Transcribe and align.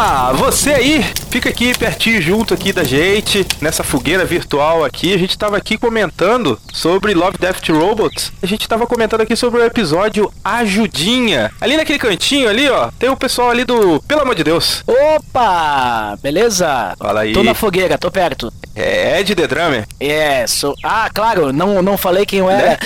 Opa, 0.00 0.32
você 0.32 0.70
aí, 0.70 1.04
fica 1.28 1.50
aqui 1.50 1.76
pertinho 1.76 2.22
junto 2.22 2.54
aqui 2.54 2.72
da 2.72 2.82
gente, 2.82 3.46
nessa 3.60 3.84
fogueira 3.84 4.24
virtual 4.24 4.82
aqui. 4.82 5.12
A 5.12 5.18
gente 5.18 5.36
tava 5.36 5.58
aqui 5.58 5.76
comentando 5.76 6.58
sobre 6.72 7.12
Love, 7.12 7.36
Death 7.38 7.68
Robots. 7.68 8.32
A 8.42 8.46
gente 8.46 8.66
tava 8.66 8.86
comentando 8.86 9.20
aqui 9.20 9.36
sobre 9.36 9.60
o 9.60 9.64
episódio 9.64 10.32
Ajudinha. 10.42 11.52
Ali 11.60 11.76
naquele 11.76 11.98
cantinho 11.98 12.48
ali, 12.48 12.66
ó, 12.70 12.88
tem 12.98 13.10
o 13.10 13.16
pessoal 13.16 13.50
ali 13.50 13.62
do 13.62 14.00
Pelo 14.08 14.22
amor 14.22 14.34
de 14.34 14.42
Deus. 14.42 14.82
Opa, 14.86 16.16
beleza? 16.22 16.94
Fala 16.98 17.20
aí. 17.20 17.34
Tô 17.34 17.42
na 17.42 17.52
fogueira, 17.52 17.98
tô 17.98 18.10
perto. 18.10 18.50
É 18.74 19.20
Ed 19.20 19.34
The 19.34 19.46
Drummer. 19.46 19.86
É, 20.00 20.46
sou... 20.46 20.74
Ah, 20.82 21.10
claro, 21.12 21.52
não, 21.52 21.82
não 21.82 21.98
falei 21.98 22.24
quem 22.24 22.38
eu 22.38 22.48
era. 22.48 22.70
Né? 22.70 22.78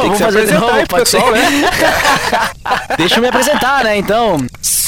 Tem 0.00 0.10
que 0.12 0.18
se 0.18 0.22
apresentar 0.22 0.72
aí 0.72 0.86
pro 0.86 0.98
pessoal, 0.98 1.32
né? 1.32 1.42
Deixa 2.96 3.16
eu 3.16 3.22
me 3.22 3.28
apresentar, 3.28 3.82
né, 3.82 3.96
então. 3.96 4.36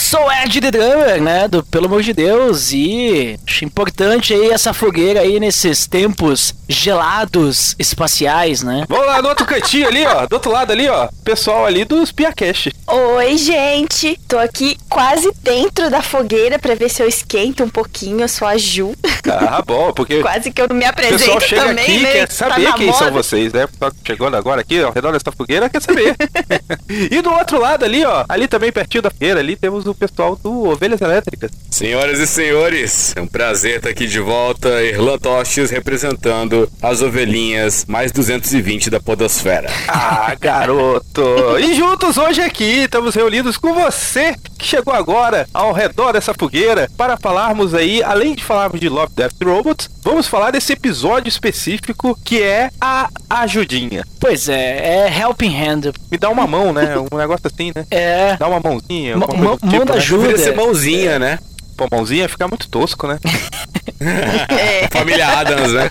Sou 0.08 0.26
Ed 0.32 0.58
The 0.58 0.70
Drummer, 0.70 1.20
né, 1.20 1.46
do 1.48 1.62
Pelo 1.62 1.84
Amor 1.84 2.02
de 2.02 2.14
Deus, 2.14 2.72
e 2.72 3.38
acho 3.46 3.62
importante 3.62 4.32
aí 4.32 4.50
essa 4.50 4.72
fogueira 4.72 5.20
aí 5.20 5.38
nesses 5.38 5.86
tempos 5.86 6.54
gelados 6.66 7.76
espaciais, 7.78 8.62
né? 8.62 8.86
Vamos 8.88 9.06
lá 9.06 9.20
no 9.20 9.28
outro 9.28 9.44
cantinho 9.44 9.86
ali, 9.86 10.06
ó, 10.06 10.24
do 10.26 10.32
outro 10.32 10.50
lado 10.50 10.72
ali, 10.72 10.88
ó, 10.88 11.08
pessoal 11.22 11.66
ali 11.66 11.84
dos 11.84 12.10
Piacast. 12.10 12.72
Oi, 12.86 13.36
gente. 13.36 14.18
Tô 14.26 14.38
aqui 14.38 14.78
quase 14.88 15.30
dentro 15.42 15.90
da 15.90 16.00
fogueira 16.00 16.58
pra 16.58 16.74
ver 16.74 16.88
se 16.88 17.02
eu 17.02 17.08
esquento 17.08 17.62
um 17.62 17.68
pouquinho. 17.68 18.22
Eu 18.22 18.28
sou 18.28 18.48
a 18.48 18.56
Ju. 18.56 18.94
Ah, 19.30 19.60
bom, 19.60 19.92
porque 19.92 20.20
Quase 20.22 20.50
que 20.50 20.62
eu 20.62 20.68
não 20.68 20.76
me 20.76 20.86
o 20.86 20.88
apresento 20.88 21.18
pessoal 21.18 21.40
chega 21.40 21.64
também, 21.66 21.84
aqui 21.84 21.96
e 21.96 22.02
né? 22.02 22.12
quer 22.12 22.28
Tá 22.28 22.34
saber 22.34 22.62
na 22.62 22.72
quem 22.72 22.92
são 22.94 23.08
moda. 23.08 23.22
vocês, 23.22 23.52
né? 23.52 23.64
O 23.64 23.90
que 23.90 23.96
chegando 24.06 24.36
agora 24.38 24.62
aqui, 24.62 24.80
ó, 24.82 24.86
ao 24.86 24.92
redor 24.92 25.12
dessa 25.12 25.30
fogueira, 25.30 25.68
quer 25.68 25.82
saber. 25.82 26.16
e 27.10 27.20
do 27.20 27.30
outro 27.30 27.60
lado 27.60 27.84
ali, 27.84 28.06
ó, 28.06 28.24
ali 28.26 28.48
também 28.48 28.72
pertinho 28.72 29.02
da 29.02 29.10
fogueira, 29.10 29.40
ali 29.40 29.54
temos 29.54 29.86
o 29.86 29.92
pessoal 29.98 30.36
do 30.36 30.68
Ovelhas 30.68 31.00
Elétricas. 31.00 31.50
Senhoras 31.70 32.18
e 32.18 32.26
senhores, 32.26 33.12
é 33.16 33.20
um 33.20 33.26
prazer 33.26 33.76
estar 33.76 33.90
aqui 33.90 34.06
de 34.06 34.20
volta. 34.20 34.68
Irlan 34.82 35.18
Tostes 35.18 35.70
representando 35.70 36.70
as 36.82 37.02
ovelhinhas 37.02 37.84
mais 37.86 38.10
220 38.12 38.90
da 38.90 39.00
Podosfera. 39.00 39.68
Ah, 39.88 40.34
garoto! 40.40 41.58
E 41.60 41.74
juntos 41.74 42.16
hoje 42.16 42.40
aqui, 42.40 42.84
estamos 42.84 43.14
reunidos 43.14 43.56
com 43.56 43.74
você 43.74 44.34
que 44.58 44.66
chegou 44.66 44.92
agora 44.92 45.46
ao 45.54 45.72
redor 45.72 46.12
dessa 46.12 46.34
fogueira 46.34 46.88
para 46.96 47.16
falarmos 47.16 47.74
aí, 47.74 48.02
além 48.02 48.34
de 48.34 48.42
falarmos 48.44 48.80
de 48.80 48.88
Love, 48.88 49.12
Death 49.14 49.34
Robots, 49.42 49.88
vamos 50.02 50.26
falar 50.26 50.50
desse 50.50 50.72
episódio 50.72 51.28
específico 51.28 52.18
que 52.24 52.42
é 52.42 52.70
a 52.80 53.08
ajudinha. 53.30 54.04
Pois 54.20 54.48
é, 54.48 55.06
é 55.06 55.18
Helping 55.20 55.54
Hand. 55.56 55.92
Me 56.10 56.18
dá 56.18 56.28
uma 56.28 56.46
mão, 56.46 56.72
né? 56.72 56.94
Um 57.12 57.16
negócio 57.16 57.46
assim, 57.46 57.72
né? 57.74 57.84
É. 57.90 58.36
Dá 58.36 58.48
uma 58.48 58.60
mãozinha, 58.60 59.16
Mão- 59.16 59.58
ajuda. 59.94 60.22
Deveria 60.28 60.44
ser 60.44 60.56
mãozinha, 60.56 61.18
né? 61.18 61.38
Pô, 61.76 61.86
mãozinha 61.90 62.28
fica 62.28 62.48
muito 62.48 62.68
tosco, 62.68 63.06
né? 63.06 63.18
Família 64.90 65.26
Adams, 65.26 65.72
né? 65.72 65.90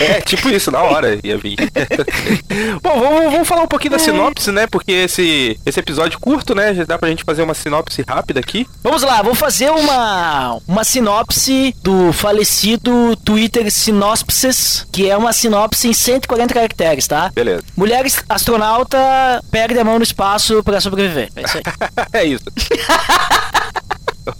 É, 0.00 0.20
tipo 0.20 0.48
isso, 0.48 0.70
na 0.70 0.82
hora 0.82 1.18
ia 1.22 1.38
vir. 1.38 1.56
Bom, 2.82 3.00
vamos, 3.00 3.32
vamos 3.32 3.48
falar 3.48 3.62
um 3.62 3.68
pouquinho 3.68 3.92
da 3.92 3.98
sinopse, 3.98 4.50
né? 4.50 4.66
Porque 4.66 4.92
esse, 4.92 5.58
esse 5.64 5.80
episódio 5.80 6.18
curto, 6.18 6.54
né? 6.54 6.74
Já 6.74 6.84
dá 6.84 6.98
pra 6.98 7.08
gente 7.08 7.24
fazer 7.24 7.42
uma 7.42 7.54
sinopse 7.54 8.04
rápida 8.06 8.40
aqui. 8.40 8.66
Vamos 8.82 9.02
lá, 9.02 9.22
vou 9.22 9.34
fazer 9.34 9.70
uma, 9.70 10.58
uma 10.66 10.84
sinopse 10.84 11.74
do 11.82 12.12
falecido 12.12 13.16
Twitter 13.24 13.70
Sinopsis, 13.70 14.86
que 14.90 15.08
é 15.08 15.16
uma 15.16 15.32
sinopse 15.32 15.88
em 15.88 15.92
140 15.92 16.52
caracteres, 16.52 17.06
tá? 17.06 17.30
Beleza. 17.34 17.62
Mulher 17.76 18.04
astronauta 18.28 18.98
perde 19.50 19.78
a 19.78 19.84
mão 19.84 19.98
no 19.98 20.04
espaço 20.04 20.62
pra 20.62 20.80
sobreviver. 20.80 21.30
É 21.36 21.42
isso 21.42 21.58
aí. 21.58 21.62
é 22.12 22.24
isso. 22.24 22.44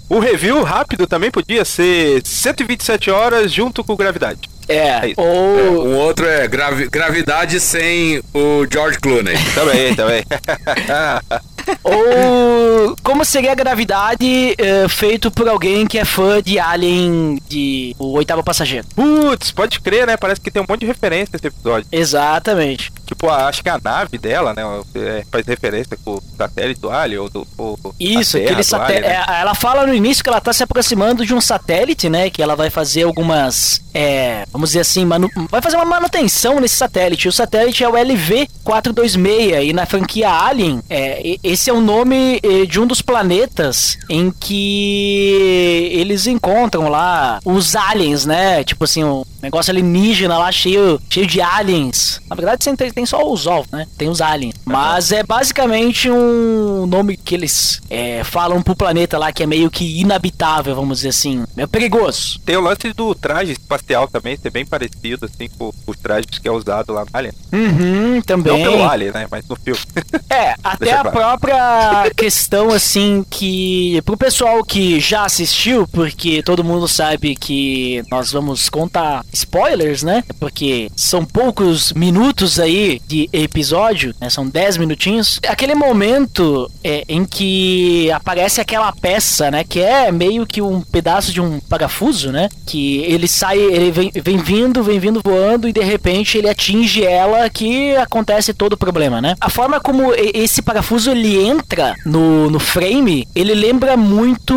O 0.09 0.19
review 0.19 0.63
rápido 0.63 1.07
também 1.07 1.31
podia 1.31 1.65
ser 1.65 2.23
127 2.25 3.11
horas 3.11 3.53
junto 3.53 3.83
com 3.85 3.95
gravidade. 3.97 4.41
É 4.67 5.11
É, 5.11 5.13
ou 5.19 5.87
Um 5.87 5.97
outro 5.99 6.27
é 6.27 6.49
gravi- 6.49 6.89
Gravidade 6.89 7.61
sem 7.61 8.23
o 8.33 8.67
George 8.71 8.99
Clooney. 8.99 9.37
Também, 9.55 9.95
também. 9.95 10.25
Ou 11.83 12.95
como 13.03 13.25
seria 13.25 13.53
a 13.53 13.55
gravidade 13.55 14.55
eh, 14.59 14.87
feito 14.89 15.31
por 15.31 15.49
alguém 15.49 15.87
que 15.87 15.99
é 15.99 16.05
fã 16.05 16.43
de 16.43 16.59
Alien 16.59 17.39
de 17.49 17.95
O 17.99 18.13
Oitavo 18.17 18.43
Passageiro. 18.45 18.87
Putz, 18.95 19.51
pode 19.51 19.81
crer, 19.81 20.07
né? 20.07 20.17
Parece 20.17 20.41
que 20.41 20.51
tem 20.51 20.61
um 20.63 20.67
monte 20.69 20.81
de 20.81 20.87
referência 20.87 21.31
nesse 21.33 21.47
episódio. 21.47 21.87
Exatamente. 21.91 22.93
Tipo, 23.07 23.29
a- 23.29 23.47
acho 23.49 23.63
que 23.63 23.69
a 23.69 23.79
nave 23.83 24.17
dela, 24.19 24.55
né? 24.55 24.63
é, 24.95 25.25
faz 25.31 25.47
referência 25.47 25.97
com 26.05 26.13
o 26.15 26.23
satélite 26.37 26.81
do 26.81 26.91
Alien 26.91 27.21
ou 27.21 27.29
do. 27.31 27.47
ou 27.59 27.79
Isso, 28.01 28.37
aquele 28.37 28.63
satélite. 28.63 29.09
Né? 29.09 29.25
ela 29.41 29.55
fala 29.55 29.87
no 29.87 29.95
início 29.95 30.23
que 30.25 30.31
ela 30.31 30.41
tá 30.41 30.53
se 30.53 30.63
aproximando 30.63 31.25
de 31.27 31.35
um 31.35 31.41
satélite, 31.41 32.09
né? 32.09 32.31
Que 32.31 32.43
ela 32.43 32.57
vai 32.57 32.71
fazer 32.71 33.03
algumas. 33.05 33.83
é, 33.93 34.45
vamos 34.53 34.71
dizer 34.71 34.81
assim, 34.81 35.05
manu- 35.05 35.31
vai 35.51 35.61
fazer 35.63 35.77
uma 35.77 35.85
manutenção 35.85 36.59
nesse 36.61 36.75
satélite. 36.77 37.29
O 37.29 37.33
satélite 37.33 37.85
é 37.85 37.89
o 37.89 37.93
LV-426 37.93 39.69
e 39.69 39.73
na 39.73 39.87
franquia 39.87 40.31
Alien, 40.31 40.83
é, 40.91 41.37
esse 41.43 41.71
é 41.71 41.73
o 41.73 41.81
nome 41.81 42.41
eh, 42.43 42.67
de 42.67 42.81
um 42.81 42.87
dos 42.87 43.01
planetas 43.03 43.97
em 44.09 44.31
que 44.31 45.89
eles 45.93 46.27
encontram 46.27 46.89
lá 46.89 47.39
os 47.45 47.77
aliens, 47.77 48.25
né? 48.27 48.65
Tipo 48.65 48.85
assim, 48.85 49.05
um 49.05 49.25
negócio 49.43 49.71
alienígena 49.71 50.39
lá 50.39 50.51
cheio, 50.51 51.01
cheio 51.11 51.27
de 51.27 51.41
aliens. 51.41 52.21
Na 52.29 52.35
verdade, 52.37 52.65
tem, 52.65 52.91
tem 52.95 53.05
só 53.05 53.31
os 53.31 53.47
ovos, 53.47 53.71
né? 53.71 53.87
Tem 53.99 54.09
os 54.09 54.21
aliens. 54.21 54.55
Mas 54.65 55.13
é 55.13 55.23
basicamente 55.23 56.11
um 56.11 56.87
nome 56.87 57.17
que 57.17 57.35
eles 57.35 57.81
é, 57.91 58.23
falam 58.23 58.63
pro 58.63 58.77
planeta 58.77 59.19
lá 59.19 59.33
que 59.33 59.43
é 59.43 59.47
meio 59.47 59.71
que 59.71 60.01
inabitável, 60.01 60.75
vamos 60.75 60.99
dizer 60.99 61.09
assim. 61.09 61.45
É 61.57 61.67
perigoso. 61.67 62.39
Tem 62.45 62.57
o 62.57 62.61
lance 62.61 62.93
do 62.93 63.15
traje 63.15 63.53
espacial 63.53 64.07
também, 64.09 64.37
ser 64.37 64.51
bem 64.51 64.65
parecido, 64.65 65.27
assim, 65.27 65.49
com 65.59 65.73
os 65.87 65.97
trajes 65.97 66.39
que 66.39 66.47
é 66.49 66.53
usado 66.53 66.93
lá 66.93 67.05
no 67.05 67.11
Alien. 67.13 67.35
Uhum, 67.53 68.15
Não 68.15 68.23
também. 68.23 68.63
pelo 68.63 68.89
Alien, 68.89 69.13
né? 69.13 69.27
Mas 69.31 69.47
no 69.49 69.57
filme. 69.57 69.81
É, 70.31 70.55
até 70.65 70.93
a 70.93 71.03
claro. 71.03 71.13
própria 71.13 72.11
questão, 72.17 72.71
assim, 72.71 73.25
que 73.31 74.03
pro 74.05 74.17
pessoal 74.17 74.65
que 74.65 74.99
já 74.99 75.25
assistiu, 75.25 75.87
porque 75.87 76.43
todo 76.43 76.65
mundo 76.65 76.89
sabe 76.89 77.37
que 77.37 78.03
nós 78.11 78.33
vamos 78.33 78.69
contar 78.69 79.25
spoilers, 79.33 80.03
né? 80.03 80.25
Porque 80.41 80.91
são 80.97 81.25
poucos 81.25 81.93
minutos 81.93 82.59
aí 82.59 82.84
de 83.07 83.29
episódio, 83.33 84.15
né? 84.21 84.29
São 84.31 84.47
10 84.47 84.77
minutinhos. 84.77 85.41
Aquele 85.47 85.75
momento 85.75 86.71
é, 86.83 87.05
em 87.09 87.25
que 87.25 88.11
aparece 88.13 88.61
aquela 88.61 88.93
peça, 88.93 89.51
né? 89.51 89.65
Que 89.65 89.81
é 89.81 90.11
meio 90.13 90.47
que 90.47 90.61
um 90.61 90.81
pedaço 90.81 91.33
de 91.33 91.41
um 91.41 91.61
parafuso, 91.61 92.31
né? 92.31 92.49
Que 92.67 92.99
ele 93.03 93.29
sai, 93.29 93.59
ele 93.59 93.91
vem, 93.91 94.11
vem 94.15 94.39
vindo, 94.39 94.83
vem 94.83 94.99
vindo 94.99 95.21
voando 95.25 95.69
e 95.69 95.73
de 95.73 95.83
repente 95.83 96.39
ele 96.39 96.49
atinge 96.49 97.05
ela 97.05 97.49
que 97.51 97.95
acontece 97.97 98.53
todo 98.53 98.75
o 98.75 98.79
problema, 98.79 99.21
né? 99.21 99.35
A 99.41 99.51
forma 99.51 99.81
como 99.81 100.13
esse 100.15 100.63
parafuso 100.63 101.11
ele 101.11 101.39
entra 101.39 101.95
no, 102.05 102.51
no 102.51 102.59
frame, 102.59 103.27
ele 103.35 103.55
lembra 103.55 103.97
muito 103.97 104.55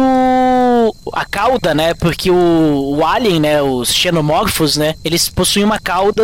a 1.13 1.25
cauda, 1.25 1.73
né? 1.73 1.93
Porque 1.93 2.29
o, 2.29 2.95
o 2.97 3.05
alien, 3.05 3.39
né? 3.39 3.61
Os 3.61 3.93
xenomorfos, 3.93 4.77
né? 4.77 4.95
Eles 5.03 5.29
possuem 5.29 5.65
uma 5.65 5.79
cauda 5.79 6.23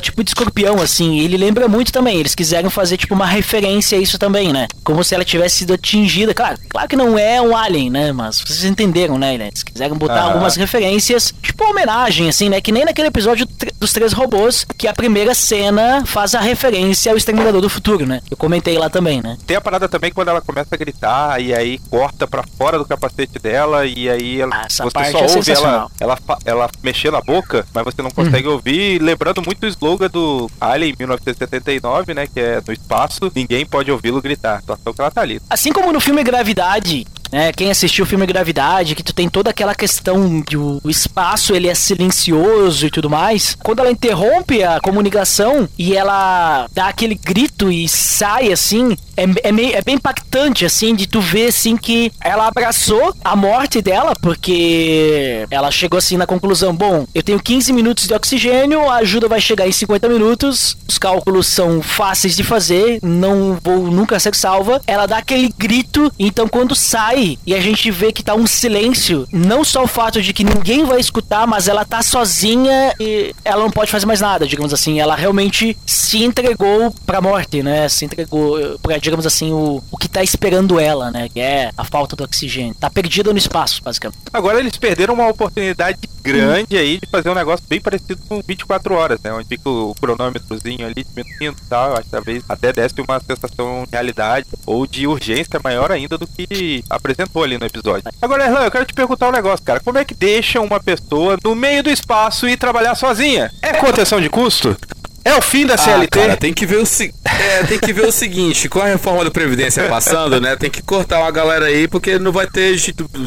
tipo 0.00 0.22
de 0.22 0.30
escorpião, 0.30 0.80
assim. 0.80 1.14
E 1.14 1.24
ele 1.24 1.36
lembra 1.36 1.68
muito 1.68 1.92
também. 1.92 2.18
Eles 2.18 2.34
quiseram 2.34 2.70
fazer 2.70 2.96
tipo 2.96 3.14
uma 3.14 3.26
referência 3.26 3.98
a 3.98 4.00
isso 4.00 4.18
também, 4.18 4.52
né? 4.52 4.68
Como 4.82 5.02
se 5.02 5.14
ela 5.14 5.24
tivesse 5.24 5.58
sido 5.58 5.74
atingida. 5.74 6.34
Claro, 6.34 6.58
claro 6.68 6.88
que 6.88 6.96
não 6.96 7.18
é 7.18 7.40
um 7.40 7.56
alien, 7.56 7.90
né? 7.90 8.12
Mas 8.12 8.40
vocês 8.40 8.64
entenderam, 8.64 9.18
né? 9.18 9.34
Eles 9.34 9.62
quiseram 9.62 9.96
botar 9.96 10.20
Aham. 10.20 10.32
algumas 10.32 10.56
referências, 10.56 11.32
tipo 11.42 11.64
homenagem, 11.64 12.28
assim, 12.28 12.48
né? 12.48 12.60
Que 12.60 12.72
nem 12.72 12.84
naquele 12.84 13.08
episódio 13.08 13.46
dos 13.78 13.92
três 13.92 14.12
robôs, 14.12 14.64
que 14.76 14.88
a 14.88 14.92
primeira 14.92 15.34
cena 15.34 16.04
faz 16.06 16.34
a 16.34 16.40
referência 16.40 17.12
ao 17.12 17.18
Exterminador 17.18 17.60
do 17.60 17.68
Futuro, 17.68 18.06
né? 18.06 18.20
Eu 18.30 18.36
comentei 18.36 18.78
lá 18.78 18.88
também, 18.88 19.22
né? 19.22 19.36
Tem 19.46 19.56
a 19.56 19.60
parada 19.60 19.88
também 19.88 20.12
quando 20.12 20.28
ela 20.28 20.40
começa 20.40 20.74
a 20.74 20.78
gritar 20.78 21.40
e 21.40 21.54
aí 21.54 21.78
corta 21.90 22.26
pra 22.26 22.44
fora 22.58 22.78
do 22.78 22.84
capacete 22.84 23.38
dela 23.38 23.86
e 23.86 24.03
aí 24.08 24.40
ela, 24.40 24.54
Ah, 24.54 24.66
você 24.68 25.10
só 25.10 25.18
é 25.18 25.22
ouve 25.22 25.50
ela, 25.50 25.90
ela, 26.00 26.18
ela 26.44 26.70
mexendo 26.82 27.16
a 27.16 27.20
boca, 27.20 27.66
mas 27.74 27.84
você 27.84 28.02
não 28.02 28.10
consegue 28.10 28.48
ouvir, 28.48 29.00
lembrando 29.00 29.42
muito 29.42 29.64
o 29.64 29.66
slogan 29.66 30.08
do 30.08 30.50
Alien 30.60 30.94
1979, 30.98 32.14
né, 32.14 32.26
que 32.26 32.40
é 32.40 32.62
no 32.66 32.72
espaço, 32.72 33.30
ninguém 33.34 33.64
pode 33.66 33.90
ouvi-lo 33.90 34.20
gritar. 34.20 34.56
A 34.56 34.60
situação 34.60 34.92
que 34.92 35.00
ela 35.00 35.10
tá 35.10 35.20
ali. 35.22 35.40
Assim 35.50 35.72
como 35.72 35.92
no 35.92 36.00
filme 36.00 36.22
Gravidade, 36.22 37.06
né? 37.34 37.52
Quem 37.52 37.68
assistiu 37.68 38.04
o 38.04 38.06
filme 38.06 38.24
Gravidade, 38.26 38.94
que 38.94 39.02
tu 39.02 39.12
tem 39.12 39.28
toda 39.28 39.50
aquela 39.50 39.74
questão 39.74 40.40
o 40.54 40.80
o 40.84 40.90
espaço 40.90 41.52
ele 41.54 41.66
é 41.66 41.74
silencioso 41.74 42.86
e 42.86 42.90
tudo 42.90 43.10
mais. 43.10 43.56
Quando 43.60 43.80
ela 43.80 43.90
interrompe 43.90 44.62
a 44.62 44.80
comunicação 44.80 45.68
e 45.76 45.96
ela 45.96 46.68
dá 46.72 46.86
aquele 46.86 47.16
grito 47.16 47.72
e 47.72 47.88
sai 47.88 48.52
assim, 48.52 48.96
é, 49.16 49.24
é, 49.48 49.50
meio, 49.50 49.74
é 49.74 49.82
bem 49.82 49.96
impactante 49.96 50.64
assim 50.64 50.94
de 50.94 51.08
tu 51.08 51.20
ver 51.20 51.48
assim 51.48 51.76
que 51.76 52.12
ela 52.20 52.46
abraçou 52.46 53.14
a 53.24 53.34
morte 53.34 53.82
dela 53.82 54.12
porque 54.20 55.44
ela 55.50 55.70
chegou 55.72 55.98
assim 55.98 56.16
na 56.16 56.26
conclusão, 56.26 56.74
bom, 56.74 57.06
eu 57.14 57.22
tenho 57.22 57.40
15 57.40 57.72
minutos 57.72 58.06
de 58.06 58.14
oxigênio, 58.14 58.88
a 58.88 58.96
ajuda 58.96 59.26
vai 59.26 59.40
chegar 59.40 59.66
em 59.66 59.72
50 59.72 60.08
minutos, 60.08 60.76
os 60.86 60.98
cálculos 60.98 61.46
são 61.48 61.82
fáceis 61.82 62.36
de 62.36 62.44
fazer, 62.44 63.00
não 63.02 63.58
vou 63.62 63.90
nunca 63.90 64.20
ser 64.20 64.34
salva. 64.34 64.80
Ela 64.86 65.06
dá 65.06 65.18
aquele 65.18 65.52
grito, 65.58 66.12
então 66.18 66.46
quando 66.46 66.74
sai 66.74 67.23
e 67.46 67.54
a 67.54 67.60
gente 67.60 67.90
vê 67.90 68.12
que 68.12 68.22
tá 68.22 68.34
um 68.34 68.46
silêncio. 68.46 69.26
Não 69.32 69.64
só 69.64 69.84
o 69.84 69.88
fato 69.88 70.20
de 70.20 70.32
que 70.32 70.44
ninguém 70.44 70.84
vai 70.84 71.00
escutar, 71.00 71.46
mas 71.46 71.68
ela 71.68 71.84
tá 71.84 72.02
sozinha 72.02 72.94
e 73.00 73.34
ela 73.44 73.62
não 73.62 73.70
pode 73.70 73.90
fazer 73.90 74.06
mais 74.06 74.20
nada, 74.20 74.46
digamos 74.46 74.72
assim. 74.72 75.00
Ela 75.00 75.14
realmente 75.14 75.76
se 75.86 76.22
entregou 76.22 76.94
pra 77.06 77.20
morte, 77.20 77.62
né? 77.62 77.88
Se 77.88 78.04
entregou 78.04 78.58
pra, 78.80 78.98
digamos 78.98 79.26
assim, 79.26 79.52
o, 79.52 79.82
o 79.90 79.96
que 79.96 80.08
tá 80.08 80.22
esperando 80.22 80.78
ela, 80.78 81.10
né? 81.10 81.28
Que 81.28 81.40
é 81.40 81.70
a 81.76 81.84
falta 81.84 82.14
do 82.16 82.24
oxigênio. 82.24 82.74
Tá 82.74 82.90
perdida 82.90 83.32
no 83.32 83.38
espaço, 83.38 83.82
basicamente. 83.82 84.20
Agora 84.32 84.58
eles 84.58 84.76
perderam 84.76 85.14
uma 85.14 85.28
oportunidade 85.28 85.98
grande 86.22 86.78
aí 86.78 86.98
de 86.98 87.06
fazer 87.06 87.28
um 87.28 87.34
negócio 87.34 87.64
bem 87.68 87.80
parecido 87.80 88.20
com 88.26 88.40
24 88.40 88.94
horas, 88.94 89.20
né? 89.22 89.32
Onde 89.32 89.46
fica 89.46 89.68
o 89.68 89.94
cronômetrozinho 90.00 90.86
ali 90.86 91.04
diminuindo 91.04 91.58
e 91.62 91.68
tal. 91.68 91.92
Acho 91.92 92.04
que 92.04 92.10
talvez 92.10 92.42
até 92.48 92.72
desse 92.72 92.94
uma 93.00 93.20
sensação 93.20 93.84
de 93.84 93.90
realidade 93.92 94.46
ou 94.64 94.86
de 94.86 95.06
urgência 95.06 95.60
maior 95.62 95.92
ainda 95.92 96.16
do 96.16 96.26
que 96.26 96.82
apresentou 97.14 97.44
ali 97.44 97.56
no 97.56 97.64
episódio. 97.64 98.02
Agora, 98.20 98.44
Erlan, 98.44 98.64
eu 98.64 98.70
quero 98.70 98.84
te 98.84 98.92
perguntar 98.92 99.28
um 99.28 99.32
negócio, 99.32 99.64
cara. 99.64 99.80
Como 99.80 99.96
é 99.96 100.04
que 100.04 100.14
deixa 100.14 100.60
uma 100.60 100.80
pessoa 100.80 101.38
no 101.42 101.54
meio 101.54 101.82
do 101.82 101.90
espaço 101.90 102.48
e 102.48 102.56
trabalhar 102.56 102.94
sozinha? 102.94 103.50
É 103.62 103.74
contenção 103.74 104.20
de 104.20 104.28
custo? 104.28 104.76
É 105.24 105.34
o 105.34 105.40
fim 105.40 105.64
da 105.64 105.76
CLT? 105.76 106.18
Ah, 106.18 106.22
cara, 106.22 106.36
tem 106.36 106.52
que 106.52 106.66
ver 106.66 106.76
o 106.76 106.84
se... 106.84 107.14
é, 107.24 107.62
tem 107.64 107.78
que 107.78 107.92
ver 107.94 108.06
o 108.06 108.12
seguinte, 108.12 108.68
com 108.68 108.78
a 108.78 108.84
reforma 108.84 109.24
da 109.24 109.30
Previdência 109.30 109.88
passando, 109.88 110.38
né? 110.38 110.54
Tem 110.54 110.70
que 110.70 110.82
cortar 110.82 111.20
uma 111.20 111.30
galera 111.30 111.66
aí, 111.66 111.88
porque 111.88 112.18
não 112.18 112.30
vai 112.30 112.46
ter 112.46 112.76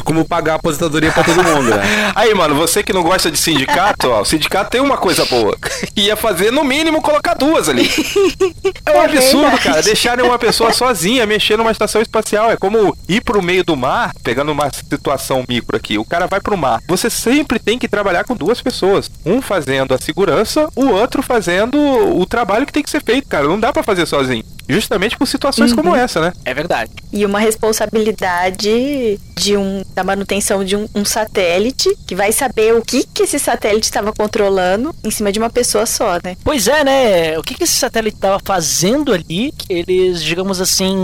como 0.04 0.24
pagar 0.24 0.52
a 0.52 0.56
aposentadoria 0.56 1.10
pra 1.10 1.24
todo 1.24 1.42
mundo, 1.42 1.70
né? 1.70 1.82
Aí, 2.14 2.32
mano, 2.34 2.54
você 2.54 2.82
que 2.82 2.92
não 2.92 3.02
gosta 3.02 3.30
de 3.30 3.38
sindicato, 3.38 4.08
ó, 4.08 4.20
o 4.20 4.24
sindicato 4.24 4.70
tem 4.70 4.80
uma 4.80 4.96
coisa 4.96 5.24
boa. 5.24 5.56
Ia 5.96 6.16
fazer, 6.16 6.50
no 6.50 6.64
mínimo, 6.64 7.02
colocar 7.02 7.34
duas 7.34 7.68
ali. 7.68 7.88
É 8.86 8.90
um 8.90 9.02
É 9.02 9.04
absurdo, 9.04 9.58
cara, 9.58 9.82
deixarem 9.82 10.24
uma 10.24 10.38
pessoa 10.38 10.72
sozinha 10.72 11.26
mexer 11.26 11.56
numa 11.56 11.70
estação 11.70 12.00
espacial. 12.00 12.50
É 12.50 12.56
como 12.56 12.96
ir 13.08 13.20
pro 13.22 13.42
meio 13.42 13.64
do 13.64 13.76
mar, 13.76 14.12
pegando 14.22 14.52
uma 14.52 14.70
situação 14.70 15.44
micro 15.48 15.76
aqui. 15.76 15.98
O 15.98 16.04
cara 16.04 16.26
vai 16.26 16.40
pro 16.40 16.56
mar. 16.56 16.80
Você 16.86 17.10
sempre 17.10 17.58
tem 17.58 17.78
que 17.78 17.88
trabalhar 17.88 18.24
com 18.24 18.34
duas 18.34 18.60
pessoas. 18.60 19.10
Um 19.24 19.40
fazendo 19.42 19.94
a 19.94 19.98
segurança, 19.98 20.68
o 20.74 20.86
outro 20.86 21.22
fazendo 21.22 21.87
o 21.88 22.26
trabalho 22.26 22.66
que 22.66 22.72
tem 22.72 22.82
que 22.82 22.90
ser 22.90 23.02
feito, 23.02 23.28
cara. 23.28 23.46
Não 23.46 23.58
dá 23.58 23.72
pra 23.72 23.82
fazer 23.82 24.06
sozinho. 24.06 24.44
Justamente 24.68 25.16
por 25.16 25.26
situações 25.26 25.72
como 25.72 25.94
essa, 25.96 26.20
né? 26.20 26.32
É 26.44 26.52
verdade. 26.52 26.90
E 27.12 27.24
uma 27.24 27.38
responsabilidade 27.40 29.18
de 29.36 29.56
um, 29.56 29.82
da 29.94 30.02
manutenção 30.04 30.64
de 30.64 30.76
um, 30.76 30.88
um 30.94 31.04
satélite 31.04 31.88
que 32.06 32.14
vai 32.14 32.32
saber 32.32 32.74
o 32.74 32.82
que, 32.82 33.04
que 33.06 33.22
esse 33.22 33.38
satélite 33.38 33.84
estava 33.84 34.12
controlando 34.12 34.94
em 35.04 35.10
cima 35.10 35.30
de 35.32 35.38
uma 35.38 35.48
pessoa 35.50 35.86
só, 35.86 36.18
né? 36.24 36.36
Pois 36.42 36.66
é, 36.68 36.82
né? 36.84 37.38
O 37.38 37.42
que, 37.42 37.54
que 37.54 37.64
esse 37.64 37.74
satélite 37.74 38.16
estava 38.16 38.40
fazendo 38.44 39.12
ali 39.12 39.52
que 39.56 39.72
eles, 39.72 40.22
digamos 40.22 40.60
assim, 40.60 40.94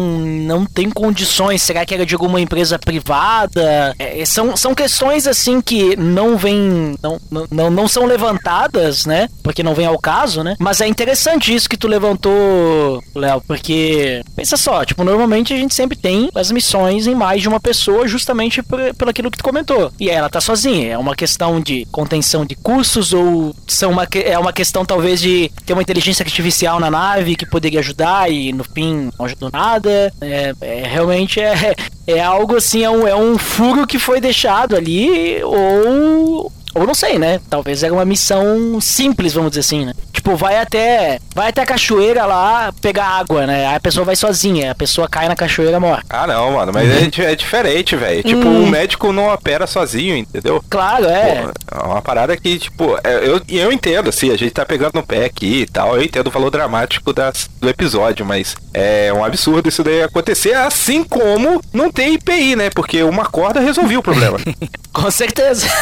não 0.47 0.67
tem 0.67 0.91
condições? 0.91 1.63
Será 1.63 1.85
que 1.87 1.95
era 1.95 2.05
de 2.05 2.15
alguma 2.15 2.41
empresa 2.41 2.79
privada? 2.79 3.95
É, 3.99 4.25
são, 4.25 4.57
são 4.57 4.75
questões 4.75 5.27
assim 5.27 5.61
que 5.61 5.97
não 5.97 6.37
vêm. 6.37 6.95
Não, 7.03 7.21
não- 7.31 7.47
não, 7.51 7.71
não 7.71 7.89
são 7.89 8.05
levantadas, 8.05 9.07
né? 9.07 9.29
Porque 9.43 9.63
não 9.63 9.75
vem 9.75 9.87
ao 9.87 9.99
caso, 9.99 10.43
né? 10.43 10.57
Mas 10.59 10.81
é 10.81 10.87
interessante 10.89 11.55
isso 11.55 11.69
que 11.69 11.77
tu 11.77 11.87
levantou, 11.87 13.03
Léo, 13.15 13.41
porque 13.55 14.21
pensa 14.35 14.57
só, 14.57 14.85
tipo, 14.85 15.05
normalmente 15.05 15.55
a 15.55 15.57
gente 15.57 15.77
sempre 15.77 15.97
tem 15.97 16.29
as 16.35 16.51
missões 16.51 17.07
em 17.07 17.15
mais 17.15 17.41
de 17.41 17.49
uma 17.49 17.61
pessoa 17.61 18.09
justamente 18.09 18.61
por, 18.65 18.81
pelo 18.95 19.11
aquilo 19.13 19.31
que 19.31 19.39
tu 19.39 19.45
comentou. 19.45 19.93
E 20.01 20.11
ela 20.11 20.29
tá 20.29 20.41
sozinha. 20.41 20.95
É 20.95 20.99
uma 20.99 21.15
questão 21.15 21.61
de 21.61 21.87
contenção 21.93 22.45
de 22.45 22.57
custos 22.57 23.13
ou 23.13 23.55
são 23.65 23.93
uma, 23.93 24.09
é 24.13 24.37
uma 24.37 24.53
questão 24.53 24.85
talvez 24.85 25.21
de 25.21 25.53
ter 25.65 25.73
uma 25.73 25.83
inteligência 25.83 26.25
artificial 26.25 26.81
na 26.81 26.91
nave 26.91 27.37
que 27.37 27.47
poderia 27.47 27.79
ajudar 27.79 28.29
e 28.29 28.53
no 28.53 28.65
fim 28.65 29.09
não 29.17 29.25
ajudou 29.25 29.51
nada. 29.53 30.13
É, 30.21 30.53
é, 30.61 30.83
realmente 30.89 31.39
é, 31.39 31.77
é 32.09 32.21
algo 32.21 32.57
assim, 32.57 32.83
é 32.83 32.91
um, 32.91 33.07
é 33.07 33.15
um 33.15 33.39
furo 33.39 33.87
que 33.87 34.01
foi 34.01 34.21
deixado 34.21 34.75
ali 34.75 35.41
ou 35.45 36.51
ou 36.75 36.85
não 36.85 36.95
sei, 36.95 37.21
né? 37.21 37.41
Talvez 37.49 37.85
era 37.85 37.95
uma 37.95 38.05
missão 38.05 38.81
simples, 38.81 39.33
vamos 39.33 39.51
dizer 39.51 39.61
assim, 39.61 39.85
né? 39.87 39.93
Tipo, 40.25 40.37
vai 40.37 40.57
até 40.57 41.19
vai 41.35 41.49
até 41.51 41.61
a 41.61 41.67
cachoeira 41.67 42.25
lá 42.25 42.73
pegar 42.81 43.05
água, 43.05 43.47
né? 43.47 43.67
Aí 43.67 43.75
a 43.77 43.81
pessoa 43.81 44.07
vai 44.07 44.17
sozinha, 44.17 44.71
a 44.71 44.75
pessoa 44.75 45.07
cai 45.07 45.29
na 45.29 45.37
cachoeira 45.37 45.77
e 45.77 45.81
morre. 45.81 46.01
Ah, 46.09 46.27
não, 46.27 46.53
mano, 46.53 46.73
mas 46.73 46.89
é, 46.91 47.07
di- 47.11 47.23
é 47.23 47.37
diferente, 47.37 47.95
velho. 47.95 48.23
Tipo, 48.23 48.49
o 48.49 48.67
médico 48.67 49.13
não 49.13 49.29
opera 49.29 49.67
sozinho, 49.67 50.17
entendeu? 50.17 50.65
Claro, 50.71 51.05
é. 51.05 51.43
Pô, 51.43 51.79
é 51.79 51.85
uma 51.87 52.01
parada 52.01 52.35
que, 52.39 52.59
tipo, 52.59 52.99
é, 53.05 53.17
eu, 53.29 53.43
e 53.47 53.59
eu 53.59 53.71
entendo, 53.71 54.09
assim, 54.09 54.31
a 54.33 54.37
gente 54.39 54.53
tá 54.53 54.65
pegando 54.65 54.95
no 54.95 55.03
pé 55.03 55.27
aqui 55.27 55.61
e 55.63 55.67
tal, 55.67 55.95
eu 55.95 56.03
entendo 56.03 56.29
o 56.29 56.31
valor 56.31 56.51
dramático 56.51 57.13
das, 57.13 57.51
do 57.61 57.69
episódio, 57.69 58.25
mas 58.25 58.57
é 58.73 59.13
um 59.13 59.23
absurdo 59.23 59.69
isso 59.69 59.85
daí 59.85 60.03
acontecer, 60.05 60.55
assim 60.55 61.05
como 61.05 61.61
não 61.71 61.93
tem 61.93 62.15
IPI, 62.15 62.57
né? 62.57 62.71
Porque 62.71 63.03
uma 63.03 63.27
corda 63.27 63.61
resolvia 63.61 63.99
o 63.99 64.03
problema. 64.03 64.39
Com 64.91 65.11
certeza. 65.11 65.67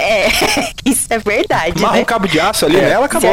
É, 0.00 0.28
isso 0.84 1.06
é 1.10 1.18
verdade, 1.18 1.82
Marra 1.82 1.96
né? 1.96 2.02
um 2.02 2.04
cabo 2.04 2.28
de 2.28 2.38
aço 2.38 2.64
ali 2.64 2.76
nela, 2.76 3.06
acabou. 3.06 3.30